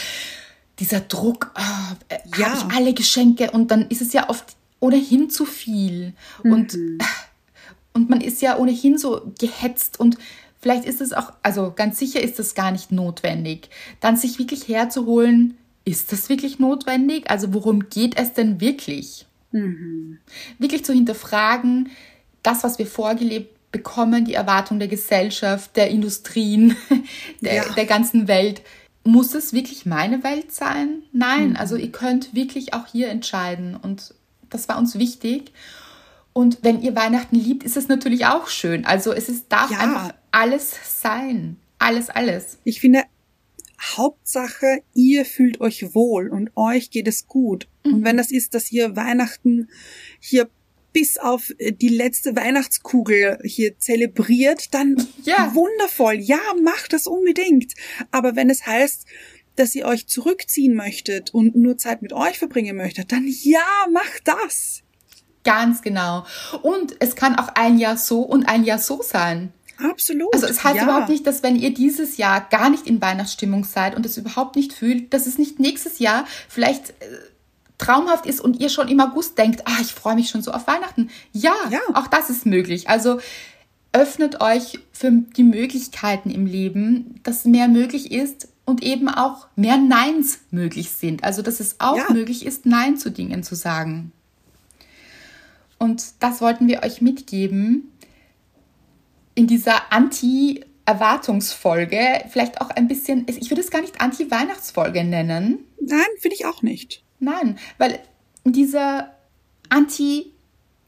dieser 0.80 1.00
Druck, 1.00 1.52
ah, 1.56 1.96
äh, 2.10 2.18
Ja. 2.38 2.48
habe 2.50 2.58
ich 2.58 2.78
alle 2.78 2.94
Geschenke 2.94 3.52
und 3.52 3.72
dann 3.72 3.88
ist 3.88 4.02
es 4.02 4.12
ja 4.14 4.30
oft 4.30 4.58
ohnehin 4.80 5.30
zu 5.30 5.46
viel. 5.46 6.14
Und, 6.44 6.76
äh, 6.76 6.98
und 7.94 8.10
man 8.10 8.22
ist 8.22 8.42
ja 8.42 8.58
ohnehin 8.58 8.98
so 8.98 9.34
gehetzt 9.40 10.00
und 10.00 10.18
vielleicht 10.60 10.86
ist 10.86 11.02
es 11.02 11.14
auch, 11.14 11.32
also 11.44 11.74
ganz 11.76 12.00
sicher 12.00 12.22
ist 12.22 12.40
es 12.40 12.56
gar 12.56 12.72
nicht 12.72 12.92
notwendig, 12.92 13.70
dann 14.00 14.18
sich 14.18 14.40
wirklich 14.40 14.68
herzuholen, 14.68 15.58
ist 15.86 16.12
das 16.12 16.30
wirklich 16.30 16.58
notwendig? 16.60 17.30
Also 17.30 17.54
worum 17.54 17.90
geht 17.90 18.18
es 18.18 18.34
denn 18.34 18.60
wirklich? 18.60 19.28
Wirklich 20.60 20.84
zu 20.84 20.92
hinterfragen, 20.94 21.90
das, 22.44 22.64
was 22.64 22.78
wir 22.80 22.88
vorgelebt 22.88 23.56
bekommen, 23.72 24.26
die 24.26 24.34
Erwartung 24.34 24.80
der 24.80 24.88
Gesellschaft, 24.88 25.76
der 25.76 25.90
Industrien, 25.90 26.76
der, 27.42 27.56
Ja. 27.56 27.74
der 27.74 27.86
ganzen 27.86 28.28
Welt. 28.28 28.62
Muss 29.04 29.36
es 29.36 29.54
wirklich 29.54 29.86
meine 29.86 30.24
Welt 30.24 30.52
sein? 30.52 31.04
Nein, 31.12 31.56
also 31.58 31.76
ihr 31.76 31.92
könnt 31.92 32.34
wirklich 32.34 32.74
auch 32.74 32.88
hier 32.88 33.10
entscheiden 33.10 33.76
und 33.76 34.16
das 34.50 34.68
war 34.70 34.78
uns 34.78 34.98
wichtig. 34.98 35.52
Und 36.34 36.60
wenn 36.64 36.82
ihr 36.82 36.96
Weihnachten 36.96 37.36
liebt, 37.38 37.64
ist 37.64 37.78
es 37.78 37.88
natürlich 37.88 38.26
auch 38.26 38.48
schön. 38.50 38.86
Also 38.86 39.14
es 39.14 39.30
ist, 39.30 39.46
darf 39.50 39.72
Ja. 39.72 39.80
einfach 39.80 40.14
alles 40.32 40.76
sein. 41.02 41.58
Alles, 41.80 42.10
alles. 42.10 42.58
Ich 42.64 42.82
finde, 42.82 43.04
Hauptsache, 43.82 44.82
ihr 44.94 45.26
fühlt 45.26 45.62
euch 45.62 45.94
wohl 45.94 46.30
und 46.30 46.52
euch 46.56 46.90
geht 46.90 47.08
es 47.08 47.28
gut. 47.28 47.68
Und 47.84 48.04
wenn 48.04 48.18
das 48.18 48.32
ist, 48.32 48.54
dass 48.54 48.72
ihr 48.72 48.96
Weihnachten 48.96 49.70
hier 50.20 50.50
bis 50.92 51.18
auf 51.18 51.54
äh, 51.58 51.74
die 51.74 51.90
letzte 51.90 52.36
Weihnachtskugel 52.36 53.40
hier 53.44 53.78
zelebriert, 53.78 54.74
dann 54.74 54.96
ja. 55.24 55.54
wundervoll. 55.54 56.16
Ja, 56.16 56.40
macht 56.64 56.94
das 56.94 57.06
unbedingt. 57.06 57.74
Aber 58.12 58.36
wenn 58.38 58.50
es 58.50 58.66
heißt, 58.66 59.06
dass 59.56 59.76
ihr 59.76 59.86
euch 59.86 60.08
zurückziehen 60.08 60.76
möchtet 60.76 61.34
und 61.34 61.56
nur 61.56 61.78
Zeit 61.78 62.02
mit 62.02 62.14
euch 62.14 62.38
verbringen 62.38 62.76
möchtet, 62.78 63.12
dann 63.12 63.26
ja, 63.28 63.60
macht 63.92 64.22
das. 64.26 64.82
Ganz 65.44 65.82
genau. 65.82 66.26
Und 66.64 66.96
es 67.00 67.16
kann 67.16 67.38
auch 67.38 67.50
ein 67.56 67.78
Jahr 67.78 67.98
so 67.98 68.22
und 68.22 68.50
ein 68.50 68.64
Jahr 68.64 68.80
so 68.80 69.02
sein. 69.04 69.54
Absolut. 69.78 70.34
Also 70.34 70.48
es 70.48 70.64
heißt 70.64 70.78
ja. 70.78 70.84
überhaupt 70.84 71.10
nicht, 71.10 71.28
dass 71.28 71.44
wenn 71.44 71.56
ihr 71.56 71.74
dieses 71.74 72.18
Jahr 72.18 72.48
gar 72.50 72.70
nicht 72.70 72.88
in 72.88 73.02
Weihnachtsstimmung 73.02 73.64
seid 73.64 73.96
und 73.96 74.06
es 74.06 74.18
überhaupt 74.18 74.56
nicht 74.56 74.74
fühlt, 74.74 75.14
dass 75.14 75.28
es 75.28 75.38
nicht 75.38 75.60
nächstes 75.60 76.00
Jahr 76.00 76.26
vielleicht 76.48 76.90
äh, 76.90 76.94
traumhaft 77.78 78.26
ist 78.26 78.40
und 78.40 78.60
ihr 78.60 78.70
schon 78.70 78.88
im 78.88 79.00
August 79.00 79.38
denkt, 79.38 79.64
ah, 79.66 79.78
ich 79.82 79.94
freue 79.94 80.16
mich 80.16 80.30
schon 80.30 80.42
so 80.42 80.52
auf 80.52 80.66
Weihnachten. 80.68 81.10
Ja, 81.34 81.56
ja, 81.70 81.80
auch 81.94 82.08
das 82.08 82.30
ist 82.30 82.46
möglich. 82.46 82.90
Also 82.90 83.20
öffnet 83.92 84.42
euch 84.42 84.80
für 84.92 85.12
die 85.12 85.44
Möglichkeiten 85.44 86.30
im 86.30 86.46
Leben, 86.46 87.20
dass 87.24 87.46
mehr 87.46 87.68
möglich 87.68 88.12
ist 88.12 88.48
und 88.66 88.84
eben 88.84 89.08
auch 89.10 89.48
mehr 89.56 89.78
Neins 89.78 90.40
möglich 90.52 90.92
sind. 90.92 91.24
Also 91.24 91.42
dass 91.42 91.60
es 91.60 91.80
auch 91.80 91.98
ja. 91.98 92.12
möglich 92.12 92.46
ist, 92.46 92.66
Nein 92.66 92.98
zu 92.98 93.12
Dingen 93.12 93.44
zu 93.44 93.56
sagen. 93.56 94.12
Und 95.78 96.04
das 96.20 96.42
wollten 96.42 96.68
wir 96.68 96.84
euch 96.84 97.02
mitgeben 97.02 97.92
in 99.36 99.48
dieser 99.48 99.92
Anti- 99.92 100.66
Erwartungsfolge, 100.88 102.26
vielleicht 102.30 102.62
auch 102.62 102.70
ein 102.70 102.88
bisschen, 102.88 103.26
ich 103.28 103.50
würde 103.50 103.62
es 103.62 103.72
gar 103.72 103.82
nicht 103.82 104.00
Anti-Weihnachtsfolge 104.00 105.04
nennen. 105.04 105.66
Nein, 105.82 106.06
finde 106.20 106.36
ich 106.36 106.46
auch 106.46 106.62
nicht. 106.62 107.04
Nein, 107.20 107.58
weil 107.80 108.00
dieser 108.44 109.16
Anti... 109.70 110.32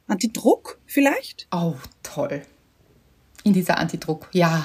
Antidruck 0.06 0.80
vielleicht? 0.86 1.48
Oh, 1.52 1.74
toll. 2.04 2.44
In 3.44 3.54
dieser 3.54 3.80
Antidruck, 3.80 4.30
ja. 4.32 4.64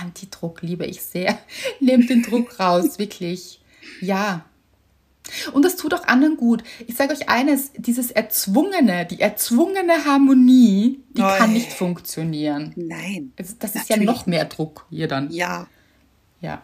Antidruck 0.00 0.62
liebe 0.62 0.84
ich 0.86 1.02
sehr. 1.02 1.38
Nehmt 1.80 2.10
den 2.10 2.22
Druck 2.22 2.58
raus, 2.58 2.98
wirklich. 2.98 3.60
Ja. 4.00 4.44
Und 5.52 5.64
das 5.64 5.76
tut 5.76 5.94
auch 5.94 6.04
anderen 6.04 6.36
gut. 6.36 6.64
Ich 6.86 6.96
sage 6.96 7.12
euch 7.12 7.28
eines, 7.28 7.70
dieses 7.76 8.10
erzwungene, 8.10 9.06
die 9.06 9.20
erzwungene 9.20 10.04
Harmonie, 10.04 11.00
die 11.16 11.22
oh, 11.22 11.36
kann 11.38 11.52
nicht 11.52 11.72
funktionieren. 11.72 12.72
Nein. 12.74 13.32
Das, 13.36 13.56
das 13.56 13.76
ist 13.76 13.88
ja 13.88 13.96
noch 13.96 14.26
mehr 14.26 14.46
Druck 14.46 14.86
hier 14.90 15.06
dann. 15.06 15.30
Ja. 15.30 15.68
Ja. 16.40 16.62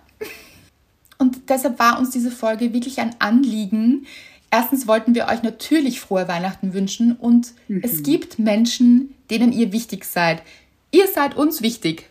Und 1.19 1.49
deshalb 1.49 1.79
war 1.79 1.99
uns 1.99 2.11
diese 2.11 2.33
Folge 2.33 2.73
wirklich 2.73 2.99
ein 2.99 3.15
Anliegen, 3.21 4.07
Erstens 4.51 4.87
wollten 4.87 5.15
wir 5.15 5.27
euch 5.27 5.43
natürlich 5.43 6.01
frohe 6.01 6.27
Weihnachten 6.27 6.73
wünschen 6.73 7.13
und 7.13 7.53
mhm. 7.69 7.83
es 7.83 8.03
gibt 8.03 8.39
Menschen, 8.39 9.15
denen 9.31 9.53
ihr 9.53 9.73
wichtig 9.73 10.05
seid. 10.05 10.43
Ihr 10.91 11.07
seid 11.07 11.37
uns 11.37 11.61
wichtig. 11.61 12.09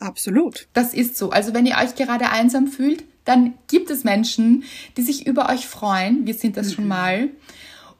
Absolut. 0.00 0.66
Das 0.72 0.94
ist 0.94 1.16
so. 1.16 1.30
Also 1.30 1.54
wenn 1.54 1.66
ihr 1.66 1.76
euch 1.76 1.94
gerade 1.94 2.30
einsam 2.30 2.66
fühlt, 2.66 3.04
dann 3.24 3.54
gibt 3.68 3.90
es 3.90 4.02
Menschen, 4.02 4.64
die 4.96 5.02
sich 5.02 5.26
über 5.26 5.50
euch 5.50 5.66
freuen. 5.68 6.26
Wir 6.26 6.34
sind 6.34 6.56
das 6.56 6.68
mhm. 6.68 6.72
schon 6.72 6.88
mal. 6.88 7.28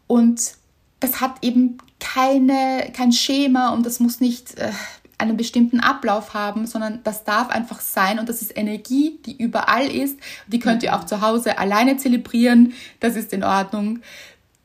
Und 0.06 0.54
das 0.98 1.20
hat 1.20 1.36
eben 1.42 1.78
keine, 2.00 2.90
kein 2.94 3.12
Schema 3.12 3.70
und 3.70 3.84
das 3.84 4.00
muss 4.00 4.20
nicht 4.20 4.58
äh, 4.58 4.72
einen 5.18 5.36
bestimmten 5.36 5.80
Ablauf 5.80 6.32
haben, 6.32 6.66
sondern 6.66 7.00
das 7.04 7.24
darf 7.24 7.50
einfach 7.50 7.80
sein 7.80 8.18
und 8.18 8.28
das 8.28 8.40
ist 8.40 8.56
Energie, 8.56 9.18
die 9.26 9.36
überall 9.36 9.86
ist. 9.86 10.18
Die 10.46 10.58
könnt 10.58 10.82
ihr 10.82 10.96
auch 10.96 11.04
zu 11.04 11.20
Hause 11.20 11.58
alleine 11.58 11.98
zelebrieren, 11.98 12.72
das 13.00 13.16
ist 13.16 13.32
in 13.34 13.44
Ordnung. 13.44 14.00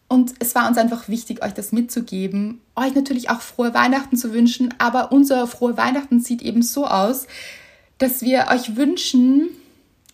Und 0.08 0.34
es 0.40 0.54
war 0.54 0.68
uns 0.68 0.78
einfach 0.78 1.10
wichtig, 1.10 1.44
euch 1.44 1.54
das 1.54 1.72
mitzugeben, 1.72 2.62
euch 2.76 2.94
natürlich 2.94 3.30
auch 3.30 3.42
frohe 3.42 3.74
Weihnachten 3.74 4.18
zu 4.18 4.34
wünschen, 4.34 4.74
aber 4.78 5.12
unser 5.12 5.48
frohe 5.48 5.78
Weihnachten 5.78 6.20
sieht 6.20 6.44
eben 6.44 6.62
so 6.62 6.86
aus, 6.86 7.28
dass 7.98 8.22
wir 8.22 8.48
euch 8.52 8.76
wünschen, 8.76 9.50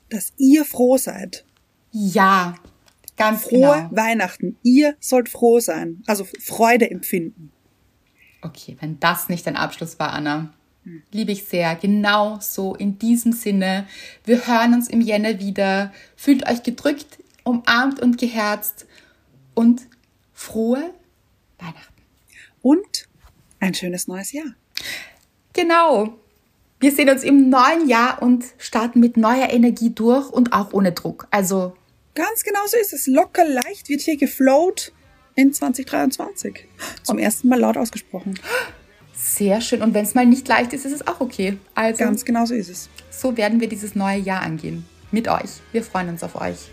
dass 0.10 0.32
ihr 0.38 0.64
froh 0.64 0.98
seid. 0.98 1.44
Ja, 1.92 2.56
ganz 3.18 3.44
Frohe 3.44 3.90
genau. 3.90 3.90
Weihnachten. 3.92 4.58
Ihr 4.64 4.96
sollt 5.00 5.28
froh 5.28 5.60
sein, 5.60 6.04
also 6.08 6.26
Freude 6.40 6.90
empfinden. 6.90 7.52
Okay, 8.42 8.78
wenn 8.80 9.00
das 9.00 9.30
nicht 9.30 9.48
ein 9.48 9.58
Abschluss 9.58 10.00
war, 10.00 10.14
Anna. 10.14 10.54
Liebe 11.12 11.32
ich 11.32 11.44
sehr. 11.44 11.76
Genau 11.76 12.40
so 12.42 12.74
in 12.74 12.98
diesem 12.98 13.34
Sinne. 13.34 13.86
Wir 14.26 14.48
hören 14.48 14.74
uns 14.74 14.90
im 14.90 15.02
Jänner 15.02 15.40
wieder. 15.40 15.94
Fühlt 16.16 16.50
euch 16.50 16.64
gedrückt, 16.64 17.20
umarmt 17.44 18.00
und 18.00 18.18
geherzt 18.18 18.88
und 19.62 19.88
frohe 20.34 20.92
Weihnachten. 21.60 22.02
Und 22.64 23.08
ein 23.60 23.76
schönes 23.76 24.08
neues 24.08 24.32
Jahr. 24.32 24.56
Genau. 25.54 26.18
Wir 26.80 26.92
sehen 26.92 27.10
uns 27.10 27.24
im 27.24 27.50
neuen 27.50 27.88
Jahr 27.88 28.24
und 28.24 28.44
starten 28.58 29.00
mit 29.00 29.18
neuer 29.18 29.52
Energie 29.52 29.92
durch 29.92 30.32
und 30.32 30.52
auch 30.52 30.74
ohne 30.74 30.94
Druck. 30.94 31.28
Also. 31.30 31.76
Ganz 32.16 32.44
genau 32.44 32.60
so 32.66 32.76
ist 32.78 32.92
es. 32.92 33.06
Locker 33.06 33.46
leicht 33.46 33.88
wird 33.88 34.02
hier 34.02 34.18
geflowt 34.18 34.92
in 35.36 35.54
2023. 35.54 36.68
Zum 37.04 37.20
ersten 37.20 37.48
Mal 37.48 37.60
laut 37.60 37.78
ausgesprochen. 37.78 38.40
Sehr 39.14 39.62
schön. 39.62 39.84
Und 39.84 39.94
wenn 39.94 40.04
es 40.04 40.16
mal 40.16 40.26
nicht 40.26 40.48
leicht 40.48 40.74
ist, 40.74 40.86
ist 40.86 40.94
es 40.94 41.08
auch 41.08 41.22
okay. 41.22 41.58
Also, 41.76 42.04
Ganz 42.04 42.26
genau 42.26 42.46
so 42.46 42.56
ist 42.56 42.70
es. 42.70 42.90
So 43.12 43.38
werden 43.38 43.62
wir 43.62 43.70
dieses 43.70 43.94
neue 43.94 44.18
Jahr 44.18 44.42
angehen. 44.42 44.86
Mit 45.12 45.28
euch. 45.28 45.62
Wir 45.72 45.84
freuen 45.84 46.10
uns 46.10 46.24
auf 46.24 46.36
euch. 46.36 46.72